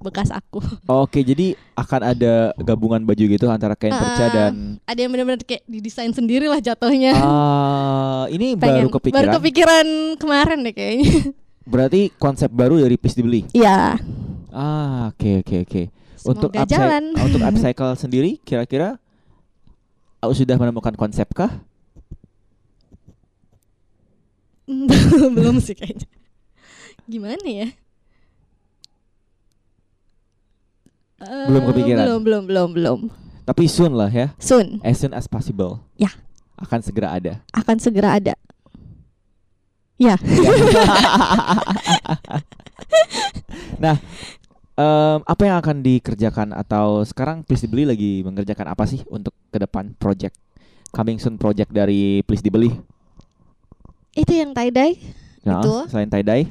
bekas 0.00 0.28
aku 0.28 0.64
Oke, 0.86 1.20
jadi 1.20 1.52
akan 1.74 2.00
ada 2.02 2.34
gabungan 2.56 3.00
baju 3.00 3.20
gitu 3.22 3.46
antara 3.46 3.72
kain 3.74 3.92
perca 3.92 4.26
dan 4.26 4.80
ada 4.82 4.96
yang 4.96 5.08
bener-bener 5.08 5.38
kayak 5.38 5.60
didesain 5.64 6.08
sendiri 6.10 6.44
lah 6.44 6.58
jatuhnya 6.58 7.12
ah 7.14 8.24
ini 8.26 8.56
Pengen. 8.56 8.88
baru 8.88 8.90
kepikiran. 8.90 9.20
baru 9.20 9.36
kepikiran 9.38 9.86
kemarin 10.16 10.58
deh 10.62 10.72
kayaknya 10.72 11.36
Berarti 11.64 12.12
konsep 12.14 12.48
baru 12.48 12.76
dari 12.76 12.92
please 12.94 13.14
dibeli. 13.14 13.48
iya 13.52 13.96
Ah, 14.48 15.08
oke 15.10 15.40
oke 15.40 15.56
oke. 15.64 15.82
Untuk 16.22 16.48
Semoga 16.48 16.60
upcy- 16.62 16.70
jalan. 16.70 17.04
untuk 17.26 17.40
upcycle 17.42 17.92
sendiri 17.94 18.36
kira-kira 18.38 19.00
uh, 20.20 20.30
sudah 20.30 20.54
menemukan 20.54 20.92
konsep 20.94 21.26
kah? 21.30 21.48
belum 25.34 25.56
sih 25.58 25.74
kayaknya 25.74 26.08
gimana 27.04 27.44
ya 27.44 27.68
Eh, 31.16 31.46
Belum 31.48 31.62
kepikiran? 31.66 32.04
belum 32.04 32.20
belum 32.20 32.42
belum 32.44 32.68
belum 32.74 32.98
Tapi 33.44 33.64
soon 33.64 33.94
lah 33.94 34.08
ya. 34.08 34.34
soon 34.36 34.80
As 34.80 34.98
soon 34.98 35.12
as 35.12 35.24
possible. 35.24 35.80
Ya. 35.94 36.10
Akan 36.54 36.80
segera 36.80 37.12
ada. 37.12 37.40
akan 37.50 37.76
segera 37.78 38.14
ada 38.14 38.34
ya 39.94 40.18
nah, 43.78 43.94
em, 44.74 45.18
apa 45.22 45.42
yang 45.44 45.56
akan 45.56 45.76
dikerjakan 45.80 46.50
atau 46.52 47.02
sekarang 47.02 47.42
Please 47.42 47.62
Dibeli 47.62 47.86
lagi 47.86 48.12
mengerjakan 48.20 48.66
apa 48.68 48.84
sih 48.84 49.06
untuk 49.06 49.30
ke 49.48 49.56
depan 49.56 49.94
project 49.94 50.34
coming 50.90 51.16
soon 51.16 51.36
project 51.36 51.70
dari 51.70 52.22
Please 52.22 52.42
Dibeli? 52.42 52.74
itu 54.12 54.32
yang 54.32 54.50
tie 54.50 54.70
dye 54.70 54.98
Nah, 55.42 55.60
Itu. 55.60 55.86
selain 55.86 56.08
tie 56.08 56.24
dye, 56.24 56.48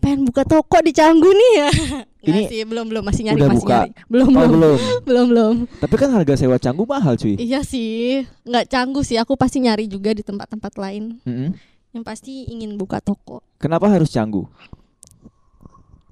pengen 0.00 0.24
buka 0.24 0.42
toko 0.42 0.80
di 0.80 0.90
Canggu 0.90 1.28
nih 1.28 1.52
ya 1.58 1.70
Ini 2.20 2.40
sih 2.46 2.60
belum 2.62 2.84
belum 2.86 3.00
masih 3.02 3.22
nyari 3.24 3.36
udah 3.38 3.48
masih 3.48 3.60
buka? 3.60 3.76
nyari 3.78 3.90
belum 4.06 4.28
oh 4.28 4.32
belum 4.34 4.50
belum. 4.52 4.76
belum 5.08 5.26
belum 5.26 5.54
Tapi 5.78 5.94
kan 5.94 6.08
harga 6.10 6.34
sewa 6.34 6.56
canggu 6.56 6.84
mahal 6.84 7.14
cuy. 7.14 7.32
iya 7.34 7.60
sih 7.60 8.28
nggak 8.42 8.64
Canggu 8.66 9.00
sih 9.00 9.16
aku 9.16 9.32
pasti 9.34 9.56
nyari 9.58 9.84
juga 9.84 10.10
di 10.10 10.20
tempat-tempat 10.20 10.72
lain 10.74 11.16
Mm-mm. 11.22 11.56
yang 11.90 12.02
pasti 12.02 12.44
ingin 12.46 12.74
buka 12.74 12.98
toko 12.98 13.40
Kenapa 13.56 13.86
harus 13.86 14.08
canggu? 14.08 14.44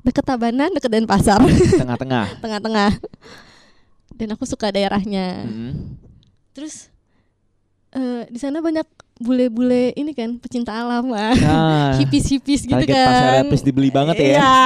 deket 0.01 0.24
Tabanan 0.24 0.72
deket 0.72 0.89
Denpasar 0.91 1.45
Tengah-tengah. 1.80 2.41
tengah-tengah 2.41 2.91
dan 4.11 4.28
aku 4.32 4.45
suka 4.45 4.68
daerahnya 4.68 5.45
Mm-mm. 5.45 5.72
terus 6.51 6.89
eh 7.91 8.24
di 8.26 8.36
sana 8.36 8.59
banyak 8.59 8.84
bule-bule 9.19 9.93
ini 9.99 10.14
kan 10.14 10.39
pecinta 10.39 10.71
alam 10.71 11.11
ah. 11.12 11.35
Nah, 11.35 11.91
hipis-hipis 11.99 12.64
gitu 12.64 12.75
target 12.75 12.95
kan 12.95 13.07
pasarnya 13.07 13.43
Please 13.51 13.64
Dibeli 13.66 13.91
banget 13.91 14.14
ya. 14.19 14.27
Iya. 14.39 14.57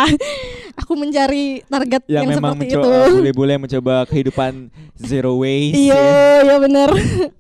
aku 0.73 0.93
mencari 0.97 1.61
target 1.69 2.03
yang, 2.09 2.25
yang, 2.25 2.31
memang 2.37 2.57
seperti 2.57 2.77
mencoba 2.77 2.97
itu 2.97 3.15
boleh-boleh 3.21 3.57
mencoba 3.61 3.95
kehidupan 4.09 4.53
zero 4.97 5.37
waste 5.45 5.77
iya 5.77 5.93
ya. 5.93 6.45
iya 6.49 6.57
bener 6.57 6.91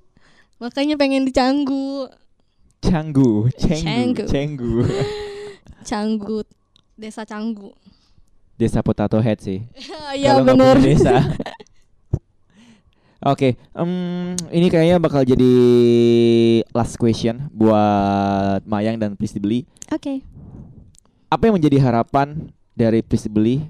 makanya 0.63 1.01
pengen 1.01 1.25
di 1.25 1.33
Canggu 1.33 2.13
Canggu, 2.83 3.47
Cenggu, 3.57 4.27
Canggu. 4.27 4.75
Canggu 5.89 6.39
desa 6.99 7.23
Canggu 7.25 7.73
Desa 8.63 8.79
Potato 8.79 9.19
Head 9.19 9.39
sih. 9.43 9.59
iya 10.19 10.39
bener 10.39 10.79
Desa. 10.79 11.35
Oke, 13.23 13.55
em, 13.55 13.91
ini 14.51 14.67
kayaknya 14.67 14.99
bakal 14.99 15.23
jadi 15.23 15.53
last 16.75 16.99
question 16.99 17.47
buat 17.55 18.67
Mayang 18.67 18.99
dan 18.99 19.15
Please 19.15 19.31
Dibeli. 19.33 19.63
oke 19.87 20.27
Apa 21.31 21.47
yang 21.47 21.55
menjadi 21.55 21.79
harapan 21.79 22.51
dari 22.75 22.99
Please 22.99 23.31
Dibeli 23.31 23.63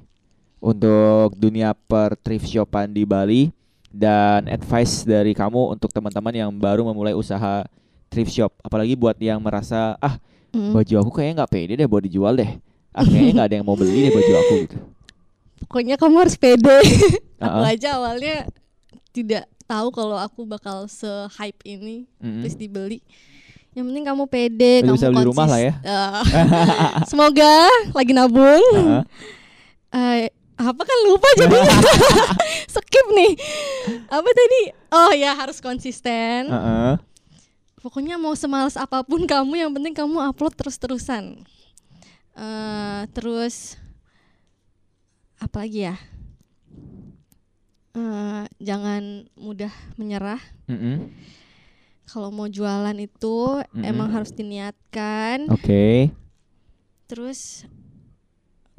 untuk 0.57 1.36
dunia 1.36 1.76
per 1.76 2.16
thrift 2.16 2.48
shopan 2.48 2.88
di 2.88 3.05
Bali 3.05 3.53
dan 3.92 4.48
advice 4.48 5.05
dari 5.05 5.36
kamu 5.36 5.76
untuk 5.76 5.92
teman-teman 5.92 6.32
yang 6.32 6.50
baru 6.50 6.80
memulai 6.82 7.12
usaha 7.12 7.68
thrift 8.09 8.32
shop, 8.32 8.57
apalagi 8.61 8.96
buat 8.96 9.16
yang 9.16 9.36
merasa 9.38 10.00
ah 10.00 10.16
Mm. 10.53 10.76
baju 10.76 10.94
aku 11.00 11.11
kayaknya 11.16 11.34
nggak 11.40 11.48
pede 11.48 11.72
deh 11.80 11.88
buat 11.88 12.05
dijual 12.05 12.36
deh. 12.36 12.61
Ah 12.92 13.09
kayaknya 13.09 13.32
nggak 13.40 13.48
ada 13.48 13.57
yang 13.57 13.64
mau 13.64 13.72
beli 13.72 14.05
deh 14.05 14.12
baju 14.12 14.32
aku 14.36 14.55
gitu. 14.61 14.76
pokoknya 15.64 15.96
kamu 15.96 16.16
harus 16.20 16.36
pede 16.36 16.76
aku 17.40 17.57
Uh-uh. 17.57 17.72
aja 17.72 17.96
awalnya 17.96 18.44
tidak 19.12 19.44
tahu 19.64 19.88
kalau 19.92 20.16
aku 20.16 20.44
bakal 20.44 20.88
se 20.88 21.08
hype 21.38 21.60
ini 21.64 22.08
Mm-mm. 22.18 22.42
terus 22.42 22.56
dibeli. 22.56 23.00
Yang 23.72 23.84
penting 23.88 24.04
kamu 24.04 24.24
pede 24.28 24.72
Udah 24.84 24.92
kamu 24.92 24.96
bisa 25.00 25.08
beli 25.08 25.28
rumah 25.32 25.46
lah 25.48 25.60
ya. 25.60 25.72
Eh, 25.80 26.20
semoga 27.10 27.54
lagi 27.96 28.12
nabung. 28.12 28.64
Heeh. 28.76 29.02
Eh, 29.92 30.28
apa 30.60 30.82
kan 30.84 30.98
lupa 31.08 31.28
jadi. 31.40 31.56
Skip 32.72 33.06
nih. 33.16 33.32
Apa 34.12 34.28
tadi? 34.28 34.62
Oh 34.92 35.12
ya 35.16 35.32
harus 35.32 35.60
konsisten. 35.60 36.48
Heeh. 36.52 36.96
pokoknya 37.82 38.14
mau 38.14 38.30
semales 38.38 38.78
apa 38.78 39.02
pun 39.02 39.26
kamu 39.26 39.58
yang 39.58 39.70
penting 39.74 39.90
kamu 39.90 40.22
upload 40.22 40.54
terus 40.54 40.78
terusan 40.78 41.42
Eh, 42.32 43.02
terus 43.12 43.76
apa 45.36 45.66
lagi 45.66 45.84
ya 45.84 45.98
Eh, 47.93 48.45
jangan 48.57 49.28
mudah 49.36 49.68
menyerah 50.01 50.40
Mm-mm. 50.64 51.12
kalau 52.09 52.32
mau 52.32 52.49
jualan 52.49 52.97
itu 52.97 53.61
Mm-mm. 53.68 53.84
emang 53.84 54.09
harus 54.09 54.32
diniatkan 54.32 55.45
Oke. 55.53 56.09
terus 57.05 57.68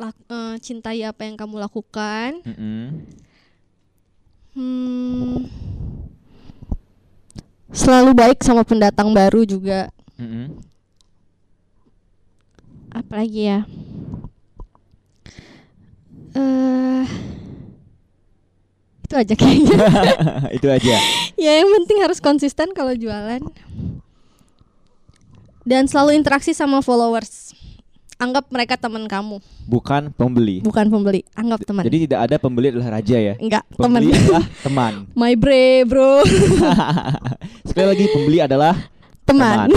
lak- 0.02 0.18
eh, 0.18 0.58
cintai 0.58 1.06
apa 1.06 1.30
yang 1.30 1.38
kamu 1.38 1.62
lakukan 1.62 2.42
Mm-mm. 2.42 3.06
Hmm, 4.54 5.46
selalu 7.70 8.18
baik 8.18 8.42
sama 8.42 8.62
pendatang 8.62 9.14
baru 9.14 9.46
juga. 9.46 9.94
Mm-mm. 10.18 10.58
Apalagi 12.90 13.42
ya? 13.46 13.60
Eh, 16.34 17.06
itu 19.14 19.22
aja 19.22 19.34
kayaknya. 19.38 19.78
Itu 20.58 20.68
aja. 20.68 20.96
ya 21.38 21.52
yang 21.62 21.70
penting 21.70 22.02
harus 22.02 22.18
konsisten 22.18 22.74
kalau 22.74 22.98
jualan. 22.98 23.46
Dan 25.64 25.86
selalu 25.86 26.18
interaksi 26.18 26.52
sama 26.52 26.82
followers. 26.82 27.54
Anggap 28.18 28.48
mereka 28.50 28.74
teman 28.74 29.04
kamu, 29.04 29.42
Bukan 29.68 30.14
pembeli. 30.16 30.64
bukan 30.64 30.86
pembeli. 30.88 31.28
Anggap 31.36 31.66
teman. 31.66 31.84
Jadi 31.84 32.08
tidak 32.08 32.20
ada 32.24 32.36
pembeli 32.40 32.72
adalah 32.72 32.98
raja 32.98 33.18
ya. 33.20 33.34
enggak 33.36 33.64
teman. 33.70 34.00
Pembeli 34.00 34.10
adalah 34.16 34.46
teman. 34.64 34.94
My 35.20 35.34
bre, 35.36 35.84
bro. 35.84 36.24
Sekali 37.68 37.88
lagi 37.90 38.06
pembeli 38.10 38.40
adalah 38.40 38.74
teman. 39.24 39.68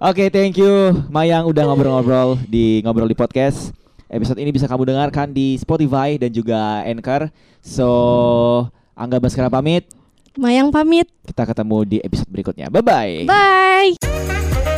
Oke, 0.00 0.26
thank 0.28 0.56
you 0.56 0.72
Mayang 1.10 1.44
udah 1.44 1.68
ngobrol-ngobrol 1.68 2.40
di 2.48 2.80
ngobrol 2.80 3.10
di 3.10 3.18
podcast. 3.18 3.74
Episode 4.12 4.44
ini 4.44 4.52
bisa 4.52 4.68
kamu 4.68 4.84
dengarkan 4.84 5.32
di 5.32 5.56
Spotify 5.56 6.20
dan 6.20 6.28
juga 6.28 6.84
Anchor. 6.84 7.32
So, 7.64 7.88
Angga 8.92 9.16
Baskara 9.16 9.48
pamit. 9.48 9.88
Mayang 10.36 10.68
pamit. 10.68 11.08
Kita 11.24 11.48
ketemu 11.48 11.78
di 11.88 11.98
episode 12.04 12.28
berikutnya. 12.28 12.68
Bye 12.68 12.84
bye. 12.84 13.14
Bye. 13.24 14.71